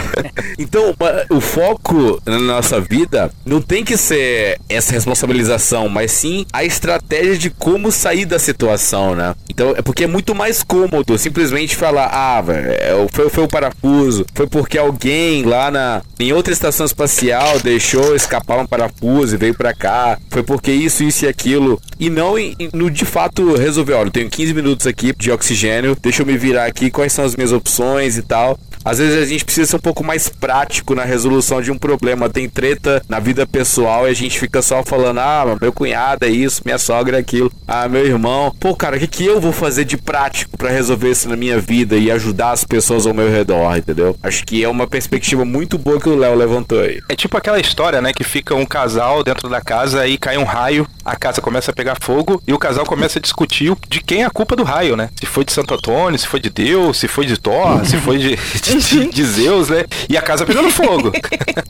então, 0.60 0.94
o 1.30 1.40
foco 1.40 2.22
na 2.26 2.38
nossa 2.38 2.80
vida 2.80 3.32
não 3.46 3.62
tem 3.62 3.84
que 3.84 3.98
ser 3.98 4.60
essa 4.70 4.92
responsabilização, 4.92 5.88
mas 5.88 6.12
sim 6.12 6.46
a 6.52 6.64
estratégia 6.64 7.38
de 7.38 7.50
como 7.50 7.92
sair 7.92 8.26
da 8.26 8.38
situação, 8.38 9.16
né? 9.16 9.34
Então, 9.50 9.74
é 9.76 9.82
porque 9.82 10.04
é 10.04 10.08
muito 10.08 10.36
mais 10.36 10.62
cômodo 10.62 11.18
simplesmente 11.18 11.76
falar, 11.76 12.08
ah, 12.08 12.42
velho, 12.42 12.68
é, 12.70 13.08
foi, 13.12 13.30
foi 13.30 13.44
o 13.46 13.48
parafuso, 13.48 14.26
foi 14.34 14.46
porque 14.46 14.78
alguém 14.78 15.44
lá 15.44 15.72
na 15.72 16.02
em 16.20 16.34
outra 16.34 16.54
estação 16.54 16.86
espacial 16.86 17.60
deixou 17.60 18.16
escapar 18.16 18.60
um 18.60 18.66
parafuso 18.66 19.36
e 19.36 19.38
veio 19.38 19.56
para 19.56 19.74
cá, 19.74 20.18
foi 20.30 20.44
porque 20.44 20.72
isso, 20.72 21.04
isso 21.04 21.26
e 21.26 21.28
aquilo, 21.28 21.82
e 22.04 22.10
não 22.10 22.36
no 22.74 22.92
de 22.92 23.06
fato 23.06 23.56
resolver, 23.56 23.94
olha, 23.94 24.08
eu 24.08 24.12
tenho 24.12 24.30
15 24.30 24.54
minutos 24.54 24.88
aqui 24.88 25.14
de 25.18 25.32
oxigênio, 25.32 25.96
deixa 26.02 26.22
eu 26.22 26.26
me 26.26 26.38
virar 26.38 26.66
aqui, 26.66 26.92
quais 26.92 27.14
são 27.14 27.24
as 27.24 27.36
minhas 27.36 27.54
opções 27.54 28.18
e 28.18 28.22
tal. 28.22 28.60
Às 28.86 28.98
vezes 28.98 29.24
a 29.24 29.26
gente 29.26 29.46
precisa 29.46 29.66
ser 29.70 29.76
um 29.78 29.80
pouco 29.80 30.04
mais 30.04 30.28
prático 30.28 30.94
na 30.94 31.06
resolução 31.06 31.62
de 31.62 31.72
um 31.72 31.78
problema. 31.78 32.30
Tem 32.30 32.50
treta 32.50 33.02
na 33.08 33.20
vida 33.20 33.48
pessoal 33.48 34.08
e 34.08 34.12
a 34.12 34.14
gente 34.14 34.38
fica 34.38 34.62
só 34.62 34.84
falando: 34.84 35.20
ah, 35.20 35.58
meu 35.62 35.72
cunhado 35.72 36.26
é 36.26 36.30
isso, 36.30 36.62
minha 36.66 36.78
sogra 36.78 37.18
é 37.18 37.20
aquilo, 37.22 37.52
ah, 37.66 37.88
meu 37.88 38.06
irmão. 38.06 38.54
Pô, 38.60 38.76
cara, 38.76 38.98
o 38.98 39.00
que, 39.00 39.08
que 39.08 39.26
eu 39.26 39.40
vou 39.40 39.54
fazer 39.54 39.86
de 39.86 39.96
prático 39.96 40.58
para 40.58 40.70
resolver 40.70 41.12
isso 41.12 41.30
na 41.30 41.38
minha 41.38 41.60
vida 41.60 41.96
e 41.96 42.12
ajudar 42.12 42.52
as 42.52 42.66
pessoas 42.66 43.08
ao 43.08 43.14
meu 43.14 43.30
redor, 43.30 43.78
entendeu? 43.78 44.18
Acho 44.22 44.46
que 44.46 44.62
é 44.62 44.68
uma 44.68 44.86
perspectiva 44.86 45.46
muito 45.46 45.78
boa 45.78 46.00
que 46.00 46.10
o 46.10 46.18
Léo 46.18 46.36
levantou 46.36 46.82
aí. 46.82 47.00
É 47.08 47.16
tipo 47.16 47.38
aquela 47.38 47.60
história, 47.60 48.02
né, 48.02 48.12
que 48.12 48.24
fica 48.24 48.54
um 48.54 48.66
casal 48.66 49.24
dentro 49.24 49.48
da 49.48 49.62
casa 49.62 50.06
e 50.06 50.18
cai 50.18 50.38
um 50.38 50.44
raio, 50.44 50.86
a 51.06 51.16
casa 51.16 51.42
começa 51.42 51.72
a 51.72 51.74
pegar 51.74 51.93
fogo 52.00 52.42
e 52.48 52.54
o 52.54 52.60
casal 52.60 52.86
começa 52.86 53.20
a 53.20 53.22
discutir 53.22 53.76
de 53.88 54.02
quem 54.02 54.24
é 54.24 54.26
a 54.26 54.30
culpa 54.30 54.56
do 54.56 54.64
raio, 54.64 54.96
né? 54.96 55.10
Se 55.20 55.26
foi 55.26 55.46
de 55.46 55.52
Santo 55.52 55.74
Antônio, 55.74 56.18
se 56.18 56.28
foi 56.28 56.40
de 56.40 56.50
Deus, 56.50 56.98
se 56.98 57.08
foi 57.08 57.26
de 57.26 57.38
Thor, 57.38 57.84
se 57.86 57.98
foi 57.98 58.18
de, 58.18 58.36
de, 58.36 59.10
de 59.10 59.26
Zeus, 59.26 59.70
né? 59.70 59.86
E 60.10 60.18
a 60.18 60.22
casa 60.22 60.46
pegando 60.46 60.70
fogo. 60.70 61.12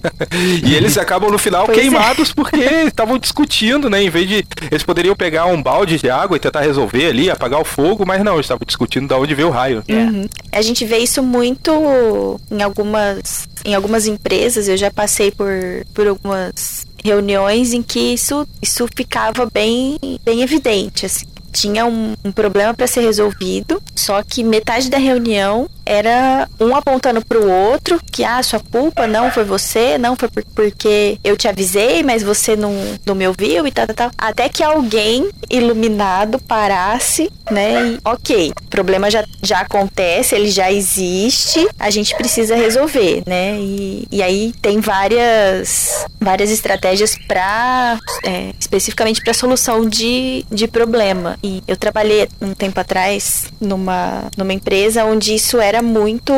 e 0.63 0.75
eles 0.75 0.97
acabam 0.97 1.31
no 1.31 1.37
final 1.37 1.65
pois 1.65 1.77
é. 1.77 1.81
queimados 1.81 2.29
é. 2.29 2.33
porque 2.33 2.57
estavam 2.57 3.17
discutindo, 3.17 3.89
né? 3.89 4.03
Em 4.03 4.09
vez 4.09 4.27
de. 4.27 4.45
Eles 4.71 4.83
poderiam 4.83 5.15
pegar 5.15 5.45
um 5.45 5.61
balde 5.61 5.97
de 5.97 6.09
água 6.09 6.37
e 6.37 6.39
tentar 6.39 6.61
resolver 6.61 7.07
ali, 7.07 7.29
apagar 7.29 7.59
o 7.59 7.65
fogo, 7.65 8.05
mas 8.05 8.23
não, 8.23 8.33
eles 8.33 8.45
estavam 8.45 8.65
discutindo 8.65 9.07
de 9.07 9.13
onde 9.13 9.35
veio 9.35 9.49
o 9.49 9.51
raio. 9.51 9.83
Uhum. 9.89 10.27
A 10.51 10.61
gente 10.61 10.85
vê 10.85 10.97
isso 10.97 11.21
muito 11.21 12.39
em 12.49 12.61
algumas, 12.61 13.47
em 13.65 13.75
algumas 13.75 14.07
empresas. 14.07 14.67
Eu 14.67 14.77
já 14.77 14.91
passei 14.91 15.31
por, 15.31 15.51
por 15.93 16.07
algumas 16.07 16.85
reuniões 17.03 17.73
em 17.73 17.81
que 17.81 18.13
isso, 18.13 18.47
isso 18.61 18.87
ficava 18.95 19.45
bem, 19.45 19.97
bem 20.23 20.41
evidente, 20.41 21.05
assim 21.05 21.33
tinha 21.53 21.85
um, 21.85 22.15
um 22.25 22.31
problema 22.31 22.73
para 22.73 22.87
ser 22.87 23.01
resolvido, 23.01 23.81
só 23.95 24.21
que 24.23 24.43
metade 24.43 24.89
da 24.89 24.97
reunião 24.97 25.69
era 25.85 26.49
um 26.59 26.75
apontando 26.75 27.23
para 27.23 27.37
o 27.37 27.49
outro 27.49 27.99
que 28.11 28.23
ah, 28.23 28.41
sua 28.41 28.59
culpa 28.59 29.05
não 29.05 29.29
foi 29.29 29.43
você, 29.43 29.97
não 29.97 30.15
foi 30.15 30.29
porque 30.55 31.19
eu 31.23 31.37
te 31.37 31.47
avisei, 31.47 32.03
mas 32.03 32.23
você 32.23 32.55
não, 32.55 32.73
não 33.05 33.13
me 33.13 33.27
ouviu 33.27 33.67
e 33.67 33.71
tal, 33.71 33.85
tal, 33.87 33.95
tal. 33.95 34.11
Até 34.17 34.49
que 34.49 34.63
alguém 34.63 35.29
iluminado 35.49 36.39
parasse, 36.39 37.31
né? 37.51 37.93
E, 37.93 37.99
ok, 38.03 38.53
problema 38.73 39.11
já, 39.11 39.23
já 39.43 39.59
acontece, 39.59 40.33
ele 40.33 40.49
já 40.49 40.71
existe, 40.71 41.67
a 41.77 41.91
gente 41.91 42.15
precisa 42.15 42.55
resolver, 42.55 43.21
né? 43.27 43.55
E, 43.59 44.07
e 44.11 44.23
aí 44.23 44.51
tem 44.63 44.79
várias, 44.79 46.07
várias 46.19 46.49
estratégias 46.49 47.15
para 47.27 47.99
é, 48.25 48.49
especificamente 48.59 49.21
para 49.21 49.31
solução 49.31 49.87
de, 49.87 50.43
de 50.49 50.67
problema. 50.67 51.37
E 51.43 51.61
eu 51.67 51.77
trabalhei 51.77 52.27
um 52.41 52.55
tempo 52.55 52.79
atrás 52.79 53.45
numa, 53.61 54.31
numa 54.35 54.53
empresa 54.53 55.05
onde 55.05 55.35
isso 55.35 55.59
era 55.59 55.83
muito 55.83 56.33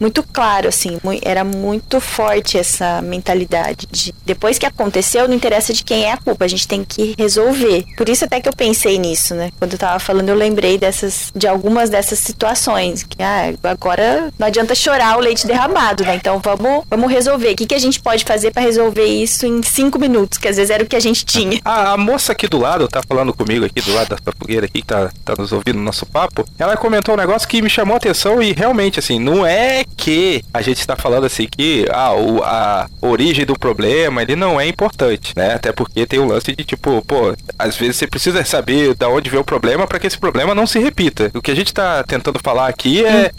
muito 0.00 0.22
claro, 0.22 0.68
assim, 0.68 0.98
era 1.22 1.44
muito 1.44 2.00
forte 2.00 2.56
essa 2.56 3.02
mentalidade 3.02 3.86
de 3.90 4.14
depois 4.24 4.58
que 4.58 4.64
aconteceu, 4.64 5.28
não 5.28 5.34
interessa 5.34 5.72
de 5.72 5.84
quem 5.84 6.04
é 6.04 6.12
a 6.12 6.16
culpa, 6.16 6.44
a 6.46 6.48
gente 6.48 6.66
tem 6.66 6.82
que 6.82 7.14
resolver. 7.18 7.84
Por 7.96 8.08
isso 8.08 8.24
até 8.24 8.40
que 8.40 8.48
eu 8.48 8.52
pensei 8.52 8.98
nisso, 8.98 9.34
né? 9.34 9.50
Quando 9.58 9.72
eu 9.74 9.78
tava 9.78 9.98
falando, 9.98 10.28
eu 10.28 10.34
lembrei 10.34 10.78
dessas, 10.78 11.30
de 11.34 11.46
algumas 11.46 11.90
dessas 11.90 12.18
situações, 12.18 13.02
que 13.02 13.22
ah, 13.22 13.52
agora 13.64 14.32
não 14.38 14.46
adianta 14.46 14.74
chorar 14.74 15.18
o 15.18 15.20
leite 15.20 15.46
derramado, 15.46 16.04
né? 16.04 16.14
Então 16.14 16.38
vamos, 16.38 16.84
vamos 16.88 17.10
resolver. 17.10 17.52
O 17.52 17.56
que, 17.56 17.66
que 17.66 17.74
a 17.74 17.78
gente 17.78 18.00
pode 18.00 18.24
fazer 18.24 18.52
para 18.52 18.62
resolver 18.62 19.04
isso 19.04 19.44
em 19.44 19.62
cinco 19.62 19.98
minutos, 19.98 20.38
que 20.38 20.48
às 20.48 20.56
vezes 20.56 20.70
era 20.70 20.82
o 20.82 20.86
que 20.86 20.96
a 20.96 21.00
gente 21.00 21.24
tinha. 21.24 21.60
A, 21.64 21.92
a 21.92 21.96
moça 21.96 22.32
aqui 22.32 22.48
do 22.48 22.58
lado, 22.58 22.88
tá 22.88 23.00
falando 23.06 23.34
comigo 23.34 23.64
aqui 23.64 23.80
do 23.80 23.92
lado 23.92 24.16
da 24.24 24.32
fogueira 24.32 24.66
aqui, 24.66 24.80
que 24.80 24.86
tá, 24.86 25.10
tá 25.24 25.34
nos 25.36 25.52
ouvindo 25.52 25.76
no 25.76 25.82
nosso 25.82 26.06
papo, 26.06 26.44
ela 26.58 26.76
comentou 26.76 27.14
um 27.14 27.18
negócio 27.18 27.46
que 27.46 27.60
me 27.60 27.68
chamou 27.68 27.94
a 27.94 27.96
atenção 27.98 28.42
e 28.42 28.52
realmente, 28.52 28.98
assim, 28.98 29.18
não 29.18 29.44
é 29.44 29.84
que 29.96 30.42
a 30.52 30.62
gente 30.62 30.78
está 30.78 30.96
falando 30.96 31.24
assim 31.26 31.46
que 31.46 31.86
ah, 31.90 32.12
o, 32.14 32.42
a 32.42 32.88
origem 33.00 33.44
do 33.44 33.58
problema 33.58 34.22
ele 34.22 34.36
não 34.36 34.60
é 34.60 34.66
importante, 34.66 35.32
né? 35.36 35.54
Até 35.54 35.72
porque 35.72 36.06
tem 36.06 36.18
um 36.18 36.26
lance 36.26 36.54
de 36.54 36.64
tipo, 36.64 37.02
pô, 37.06 37.34
às 37.58 37.76
vezes 37.76 37.96
você 37.96 38.06
precisa 38.06 38.44
saber 38.44 38.94
da 38.94 39.08
onde 39.08 39.30
veio 39.30 39.42
o 39.42 39.44
problema 39.44 39.86
para 39.86 39.98
que 39.98 40.06
esse 40.06 40.18
problema 40.18 40.54
não 40.54 40.66
se 40.66 40.78
repita. 40.78 41.30
O 41.34 41.42
que 41.42 41.50
a 41.50 41.54
gente 41.54 41.68
está 41.68 42.02
tentando 42.04 42.38
falar 42.42 42.68
aqui 42.68 43.04
é 43.04 43.30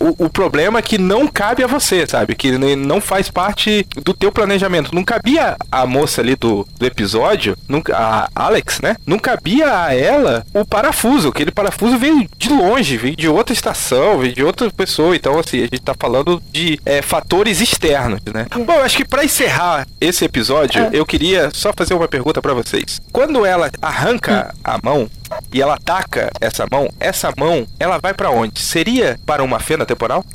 o, 0.00 0.26
o, 0.26 0.30
problema 0.30 0.82
que 0.82 0.98
não 0.98 1.26
cabe 1.26 1.62
a 1.62 1.66
você, 1.66 2.06
sabe? 2.06 2.34
Que 2.34 2.52
não 2.76 3.00
faz 3.00 3.30
parte 3.30 3.86
do 4.02 4.14
teu 4.14 4.30
planejamento. 4.30 4.94
Não 4.94 5.04
cabia 5.04 5.56
a 5.70 5.86
moça 5.86 6.20
ali 6.20 6.36
do, 6.36 6.66
do 6.78 6.86
episódio, 6.86 7.56
nunca, 7.68 7.96
a 7.96 8.28
Alex, 8.34 8.80
né? 8.80 8.96
Não 9.06 9.18
cabia 9.18 9.84
a 9.84 9.94
ela 9.94 10.44
o 10.52 10.64
parafuso. 10.64 11.28
Aquele 11.28 11.50
parafuso 11.50 11.98
veio 11.98 12.28
de 12.36 12.48
longe, 12.48 12.96
veio 12.96 13.16
de 13.16 13.28
outra 13.28 13.52
estação, 13.52 14.18
veio 14.18 14.34
de 14.34 14.44
outra 14.44 14.70
pessoa. 14.70 15.16
Então, 15.16 15.38
assim, 15.38 15.58
a 15.58 15.62
gente 15.62 15.80
tá 15.80 15.93
falando 15.98 16.42
de 16.52 16.78
é, 16.84 17.02
fatores 17.02 17.60
externos, 17.60 18.20
né? 18.32 18.46
É. 18.50 18.58
Bom, 18.58 18.80
acho 18.80 18.96
que 18.96 19.04
para 19.04 19.24
encerrar 19.24 19.86
esse 20.00 20.24
episódio, 20.24 20.82
é. 20.82 20.90
eu 20.92 21.04
queria 21.06 21.50
só 21.52 21.72
fazer 21.76 21.94
uma 21.94 22.08
pergunta 22.08 22.40
para 22.40 22.54
vocês. 22.54 23.00
Quando 23.12 23.44
ela 23.44 23.70
arranca 23.80 24.52
hum. 24.54 24.60
a 24.64 24.78
mão 24.82 25.10
e 25.54 25.62
ela 25.62 25.74
ataca 25.74 26.32
essa 26.40 26.66
mão, 26.68 26.92
essa 26.98 27.32
mão, 27.38 27.64
ela 27.78 27.96
vai 27.98 28.12
para 28.12 28.28
onde? 28.28 28.60
Seria 28.60 29.20
para 29.24 29.40
uma 29.40 29.60
fenda 29.60 29.86
temporal? 29.86 30.24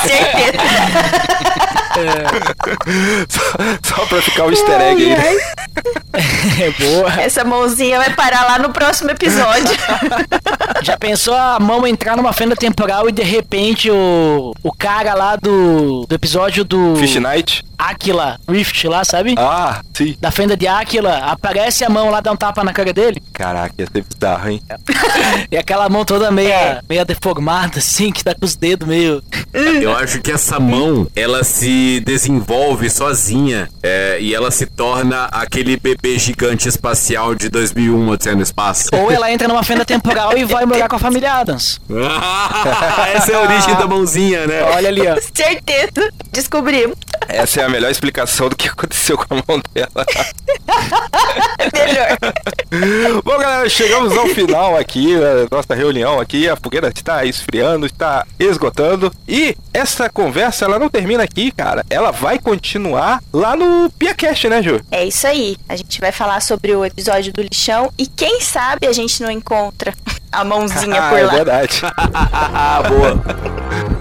Certeza. 0.00 0.56
É. 1.98 2.30
Só, 3.28 3.40
só 3.82 4.06
pra 4.06 4.22
ficar 4.22 4.44
o 4.44 4.46
um 4.46 4.50
easter 4.50 4.80
egg 4.80 5.04
aí. 5.04 5.18
Né? 5.18 5.40
É 6.60 6.70
boa. 6.72 7.20
Essa 7.20 7.44
mãozinha 7.44 7.98
vai 7.98 8.10
parar 8.10 8.44
lá 8.44 8.58
no 8.58 8.70
próximo 8.70 9.10
episódio. 9.10 9.70
Já 10.82 10.96
pensou 10.96 11.34
a 11.34 11.58
mão 11.60 11.86
entrar 11.86 12.16
numa 12.16 12.32
fenda 12.32 12.56
temporal 12.56 13.08
e 13.08 13.12
de 13.12 13.22
repente 13.22 13.90
o, 13.90 14.52
o 14.62 14.72
cara 14.72 15.14
lá 15.14 15.36
do, 15.36 16.04
do 16.06 16.14
episódio 16.14 16.64
do. 16.64 16.96
Fish 16.96 17.16
Night? 17.16 17.64
Aquila 17.78 18.38
Rift 18.48 18.84
lá, 18.86 19.04
sabe? 19.04 19.34
Ah, 19.38 19.80
sim. 19.94 20.14
Da 20.20 20.30
fenda 20.30 20.54
de 20.56 20.66
Aquila, 20.66 21.18
aparece 21.30 21.82
a 21.82 21.88
mão 21.88 22.10
lá, 22.10 22.20
dá 22.20 22.30
um 22.30 22.36
tapa 22.36 22.62
na 22.62 22.72
cara 22.74 22.92
dele. 22.92 23.09
Caraca, 23.32 23.74
ia 23.78 23.86
ser 23.86 24.04
bizarro, 24.04 24.50
hein? 24.50 24.62
e 25.50 25.56
aquela 25.56 25.88
mão 25.88 26.04
toda 26.04 26.30
meia, 26.30 26.54
é. 26.54 26.80
meia 26.88 27.04
deformada, 27.04 27.78
assim, 27.78 28.12
que 28.12 28.22
tá 28.22 28.34
com 28.34 28.44
os 28.44 28.54
dedos 28.54 28.86
meio. 28.86 29.22
Eu 29.52 29.96
acho 29.96 30.20
que 30.20 30.30
essa 30.30 30.60
mão, 30.60 31.06
ela 31.16 31.42
se 31.42 32.00
desenvolve 32.00 32.88
sozinha 32.90 33.68
é, 33.82 34.18
e 34.20 34.34
ela 34.34 34.50
se 34.50 34.66
torna 34.66 35.24
aquele 35.26 35.76
bebê 35.76 36.18
gigante 36.18 36.68
espacial 36.68 37.34
de 37.34 37.48
2001, 37.48 38.08
Odisseia 38.08 38.36
no 38.36 38.42
Espaço. 38.42 38.88
Ou 38.92 39.10
ela 39.10 39.30
entra 39.32 39.48
numa 39.48 39.62
fenda 39.62 39.84
temporal 39.84 40.36
e 40.36 40.44
vai 40.44 40.66
morar 40.66 40.88
com 40.88 40.96
a 40.96 40.98
família 40.98 41.32
Adams. 41.34 41.80
Essa 43.14 43.32
é 43.32 43.34
a 43.34 43.40
origem 43.40 43.74
da 43.74 43.86
mãozinha, 43.86 44.46
né? 44.46 44.62
Olha 44.62 44.88
ali, 44.88 45.06
ó. 45.06 45.16
Certeza. 45.34 46.12
Descobrimos. 46.32 46.96
Essa 47.32 47.60
é 47.60 47.64
a 47.64 47.68
melhor 47.68 47.90
explicação 47.90 48.48
do 48.48 48.56
que 48.56 48.68
aconteceu 48.68 49.16
com 49.16 49.34
a 49.34 49.42
mão 49.46 49.62
dela. 49.72 50.06
Melhor. 51.72 53.22
Bom, 53.24 53.38
galera, 53.38 53.68
chegamos 53.68 54.16
ao 54.16 54.26
final 54.28 54.76
aqui 54.76 55.16
da 55.18 55.56
nossa 55.56 55.74
reunião 55.74 56.20
aqui. 56.20 56.48
A 56.48 56.56
fogueira 56.56 56.88
está 56.88 57.24
esfriando, 57.24 57.86
está 57.86 58.26
esgotando. 58.38 59.12
E 59.26 59.56
essa 59.72 60.08
conversa, 60.08 60.64
ela 60.64 60.78
não 60.78 60.88
termina 60.88 61.22
aqui, 61.22 61.50
cara. 61.50 61.84
Ela 61.90 62.10
vai 62.10 62.38
continuar 62.38 63.20
lá 63.32 63.56
no 63.56 63.90
PiaCast, 63.98 64.48
né, 64.48 64.62
Ju? 64.62 64.80
É 64.90 65.04
isso 65.04 65.26
aí. 65.26 65.56
A 65.68 65.76
gente 65.76 66.00
vai 66.00 66.12
falar 66.12 66.40
sobre 66.40 66.74
o 66.74 66.84
episódio 66.84 67.32
do 67.32 67.42
lixão 67.42 67.92
e 67.98 68.06
quem 68.06 68.40
sabe 68.40 68.86
a 68.86 68.92
gente 68.92 69.22
não 69.22 69.30
encontra 69.30 69.94
a 70.32 70.44
mãozinha 70.44 71.02
por 71.10 71.18
é 71.18 71.22
lá. 71.22 71.32
É 71.32 71.36
verdade. 71.36 71.80
Boa. 72.88 73.99